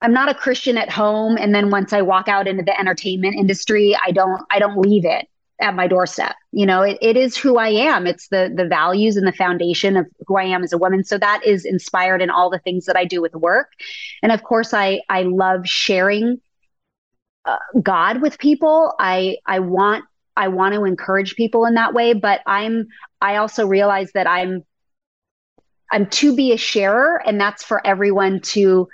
I'm 0.00 0.12
not 0.12 0.28
a 0.28 0.34
Christian 0.34 0.76
at 0.76 0.90
home. 0.90 1.36
And 1.38 1.54
then 1.54 1.70
once 1.70 1.92
I 1.92 2.02
walk 2.02 2.28
out 2.28 2.48
into 2.48 2.64
the 2.64 2.78
entertainment 2.78 3.36
industry, 3.36 3.96
I 4.04 4.10
don't, 4.10 4.42
I 4.50 4.58
don't 4.58 4.78
leave 4.78 5.04
it 5.04 5.28
at 5.60 5.74
my 5.74 5.86
doorstep. 5.86 6.34
You 6.52 6.66
know, 6.66 6.82
it, 6.82 6.98
it 7.00 7.16
is 7.16 7.36
who 7.36 7.58
I 7.58 7.68
am. 7.68 8.06
It's 8.06 8.28
the 8.28 8.52
the 8.54 8.66
values 8.66 9.16
and 9.16 9.26
the 9.26 9.32
foundation 9.32 9.96
of 9.96 10.06
who 10.26 10.36
I 10.36 10.44
am 10.44 10.62
as 10.62 10.72
a 10.72 10.78
woman. 10.78 11.04
So 11.04 11.18
that 11.18 11.42
is 11.44 11.64
inspired 11.64 12.22
in 12.22 12.30
all 12.30 12.50
the 12.50 12.58
things 12.58 12.86
that 12.86 12.96
I 12.96 13.04
do 13.04 13.22
with 13.22 13.34
work. 13.34 13.68
And 14.22 14.32
of 14.32 14.42
course, 14.42 14.74
I 14.74 15.00
I 15.08 15.22
love 15.22 15.66
sharing 15.66 16.40
uh, 17.44 17.56
God 17.82 18.20
with 18.20 18.38
people. 18.38 18.94
I 18.98 19.36
I 19.46 19.60
want 19.60 20.04
I 20.36 20.48
want 20.48 20.74
to 20.74 20.84
encourage 20.84 21.36
people 21.36 21.66
in 21.66 21.74
that 21.74 21.94
way, 21.94 22.12
but 22.14 22.40
I'm 22.46 22.88
I 23.20 23.36
also 23.36 23.66
realize 23.66 24.10
that 24.12 24.26
I'm 24.26 24.64
I'm 25.90 26.06
to 26.06 26.34
be 26.34 26.52
a 26.52 26.56
sharer 26.56 27.22
and 27.24 27.40
that's 27.40 27.62
for 27.62 27.86
everyone 27.86 28.40
to 28.40 28.88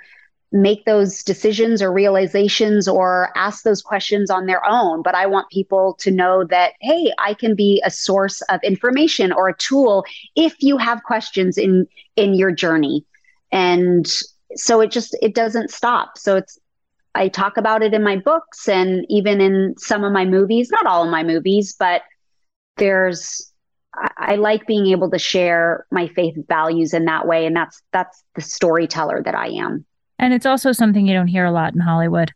make 0.51 0.85
those 0.85 1.23
decisions 1.23 1.81
or 1.81 1.91
realizations 1.91 2.87
or 2.87 3.29
ask 3.35 3.63
those 3.63 3.81
questions 3.81 4.29
on 4.29 4.45
their 4.45 4.65
own. 4.65 5.01
But 5.01 5.15
I 5.15 5.25
want 5.25 5.49
people 5.49 5.95
to 5.99 6.11
know 6.11 6.43
that, 6.45 6.73
hey, 6.81 7.13
I 7.17 7.33
can 7.33 7.55
be 7.55 7.81
a 7.85 7.91
source 7.91 8.41
of 8.43 8.59
information 8.63 9.31
or 9.31 9.47
a 9.47 9.57
tool 9.57 10.03
if 10.35 10.55
you 10.59 10.77
have 10.77 11.03
questions 11.03 11.57
in 11.57 11.87
in 12.15 12.33
your 12.33 12.51
journey. 12.51 13.05
And 13.51 14.05
so 14.55 14.81
it 14.81 14.91
just 14.91 15.17
it 15.21 15.33
doesn't 15.33 15.71
stop. 15.71 16.17
So 16.17 16.35
it's 16.35 16.59
I 17.15 17.27
talk 17.29 17.57
about 17.57 17.81
it 17.83 17.93
in 17.93 18.03
my 18.03 18.17
books 18.17 18.67
and 18.67 19.05
even 19.09 19.41
in 19.41 19.75
some 19.77 20.03
of 20.03 20.11
my 20.11 20.25
movies, 20.25 20.69
not 20.71 20.85
all 20.85 21.03
of 21.03 21.09
my 21.09 21.23
movies, 21.23 21.75
but 21.77 22.03
there's 22.77 23.51
I, 24.17 24.35
like 24.35 24.67
being 24.67 24.87
able 24.87 25.11
to 25.11 25.19
share 25.19 25.85
my 25.91 26.07
faith 26.07 26.35
values 26.47 26.93
in 26.93 27.05
that 27.05 27.27
way. 27.27 27.45
And 27.45 27.55
that's 27.55 27.81
that's 27.91 28.23
the 28.35 28.41
storyteller 28.41 29.21
that 29.23 29.35
I 29.35 29.47
am. 29.47 29.85
And 30.21 30.33
it's 30.33 30.45
also 30.45 30.71
something 30.71 31.07
you 31.07 31.15
don't 31.15 31.27
hear 31.27 31.45
a 31.45 31.51
lot 31.51 31.73
in 31.73 31.81
Hollywood. 31.81 32.31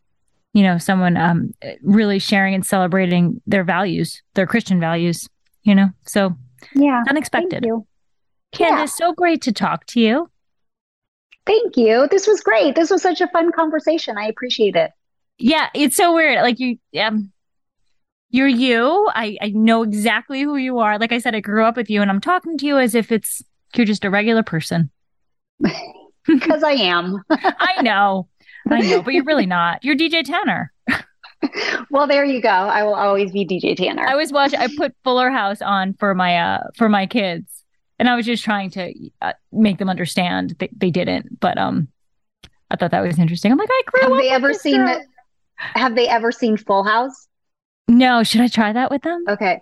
You 0.52 0.64
know, 0.64 0.76
someone 0.76 1.16
um, 1.16 1.54
really 1.82 2.18
sharing 2.18 2.54
and 2.54 2.66
celebrating 2.66 3.40
their 3.46 3.62
values, 3.62 4.22
their 4.34 4.46
Christian 4.46 4.80
values, 4.80 5.28
you 5.62 5.74
know? 5.74 5.90
So, 6.04 6.34
yeah. 6.74 7.04
Unexpected. 7.08 7.64
You. 7.64 7.86
Candace, 8.52 8.96
yeah. 8.98 9.06
so 9.06 9.12
great 9.12 9.40
to 9.42 9.52
talk 9.52 9.86
to 9.86 10.00
you. 10.00 10.30
Thank 11.46 11.76
you. 11.76 12.08
This 12.10 12.26
was 12.26 12.40
great. 12.40 12.74
This 12.74 12.90
was 12.90 13.02
such 13.02 13.20
a 13.20 13.28
fun 13.28 13.52
conversation. 13.52 14.18
I 14.18 14.26
appreciate 14.26 14.74
it. 14.74 14.90
Yeah, 15.38 15.68
it's 15.74 15.96
so 15.96 16.14
weird. 16.14 16.42
Like 16.42 16.58
you, 16.58 16.78
um, 16.98 17.30
you're 18.30 18.48
you. 18.48 19.08
I, 19.14 19.36
I 19.40 19.50
know 19.50 19.82
exactly 19.82 20.42
who 20.42 20.56
you 20.56 20.78
are. 20.78 20.98
Like 20.98 21.12
I 21.12 21.18
said, 21.18 21.36
I 21.36 21.40
grew 21.40 21.64
up 21.64 21.76
with 21.76 21.90
you, 21.90 22.02
and 22.02 22.10
I'm 22.10 22.20
talking 22.20 22.58
to 22.58 22.66
you 22.66 22.78
as 22.78 22.94
if 22.94 23.12
it's 23.12 23.44
you're 23.74 23.86
just 23.86 24.04
a 24.04 24.10
regular 24.10 24.42
person. 24.42 24.90
because 26.26 26.62
I 26.62 26.72
am. 26.72 27.22
I 27.30 27.82
know. 27.82 28.28
I 28.70 28.80
know, 28.80 29.02
but 29.02 29.14
you're 29.14 29.24
really 29.24 29.46
not. 29.46 29.84
You're 29.84 29.96
DJ 29.96 30.24
Tanner. 30.24 30.72
well, 31.90 32.06
there 32.06 32.24
you 32.24 32.40
go. 32.40 32.48
I 32.48 32.82
will 32.82 32.94
always 32.94 33.30
be 33.32 33.46
DJ 33.46 33.76
Tanner. 33.76 34.06
I 34.06 34.16
was 34.16 34.32
watching. 34.32 34.58
I 34.58 34.68
put 34.76 34.94
Fuller 35.04 35.30
House 35.30 35.62
on 35.62 35.94
for 35.94 36.14
my 36.14 36.36
uh 36.38 36.64
for 36.76 36.88
my 36.88 37.06
kids, 37.06 37.62
and 37.98 38.08
I 38.08 38.16
was 38.16 38.26
just 38.26 38.44
trying 38.44 38.70
to 38.70 38.92
uh, 39.22 39.32
make 39.52 39.78
them 39.78 39.88
understand. 39.88 40.56
They, 40.58 40.68
they 40.76 40.90
didn't, 40.90 41.38
but 41.40 41.58
um, 41.58 41.88
I 42.70 42.76
thought 42.76 42.90
that 42.90 43.00
was 43.00 43.18
interesting. 43.18 43.52
I'm 43.52 43.58
like, 43.58 43.68
I 43.70 43.82
grew 43.86 44.00
have 44.02 44.12
up. 44.12 44.16
Have 44.16 44.24
they 44.24 44.30
ever 44.30 44.54
seen 44.54 44.84
that? 44.84 45.02
Have 45.56 45.94
they 45.94 46.08
ever 46.08 46.32
seen 46.32 46.56
Full 46.56 46.84
House? 46.84 47.28
No. 47.88 48.22
Should 48.22 48.40
I 48.40 48.48
try 48.48 48.72
that 48.72 48.90
with 48.90 49.02
them? 49.02 49.24
Okay. 49.28 49.60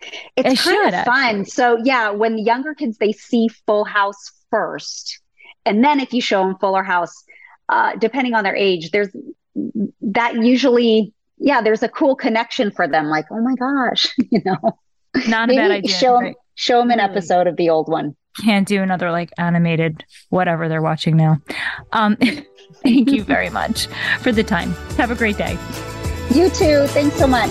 It's 0.00 0.20
I 0.36 0.42
kind 0.42 0.58
should, 0.58 0.94
of 0.94 1.04
fun. 1.04 1.40
Actually. 1.40 1.44
So 1.46 1.78
yeah, 1.84 2.10
when 2.10 2.36
the 2.36 2.42
younger 2.42 2.74
kids 2.74 2.98
they 2.98 3.12
see 3.12 3.48
Full 3.66 3.84
House 3.84 4.30
first, 4.50 5.20
and 5.68 5.84
then 5.84 6.00
if 6.00 6.12
you 6.12 6.20
show 6.20 6.42
them 6.42 6.56
Fuller 6.58 6.82
House, 6.82 7.12
uh, 7.68 7.94
depending 7.96 8.34
on 8.34 8.42
their 8.42 8.56
age, 8.56 8.90
there's 8.90 9.08
that 10.00 10.34
usually, 10.34 11.12
yeah, 11.36 11.60
there's 11.60 11.82
a 11.82 11.88
cool 11.88 12.16
connection 12.16 12.70
for 12.70 12.88
them. 12.88 13.06
Like, 13.06 13.26
oh 13.30 13.40
my 13.40 13.54
gosh, 13.54 14.08
you 14.30 14.40
know, 14.44 14.78
not 15.28 15.50
a 15.50 15.54
bad 15.54 15.70
idea. 15.70 15.94
Show 15.94 16.14
them, 16.14 16.24
right? 16.24 16.36
show 16.54 16.78
them 16.78 16.90
an 16.90 17.00
episode 17.00 17.46
of 17.46 17.56
the 17.56 17.68
old 17.68 17.88
one. 17.88 18.16
Can't 18.42 18.66
do 18.66 18.82
another 18.82 19.10
like 19.10 19.30
animated 19.36 20.04
whatever 20.30 20.68
they're 20.68 20.82
watching 20.82 21.16
now. 21.16 21.40
Um, 21.92 22.16
thank 22.82 23.10
you 23.10 23.22
very 23.22 23.50
much 23.60 23.86
for 24.20 24.32
the 24.32 24.44
time. 24.44 24.72
Have 24.96 25.10
a 25.10 25.14
great 25.14 25.36
day. 25.36 25.58
You 26.34 26.48
too. 26.50 26.86
Thanks 26.88 27.16
so 27.16 27.26
much. 27.26 27.50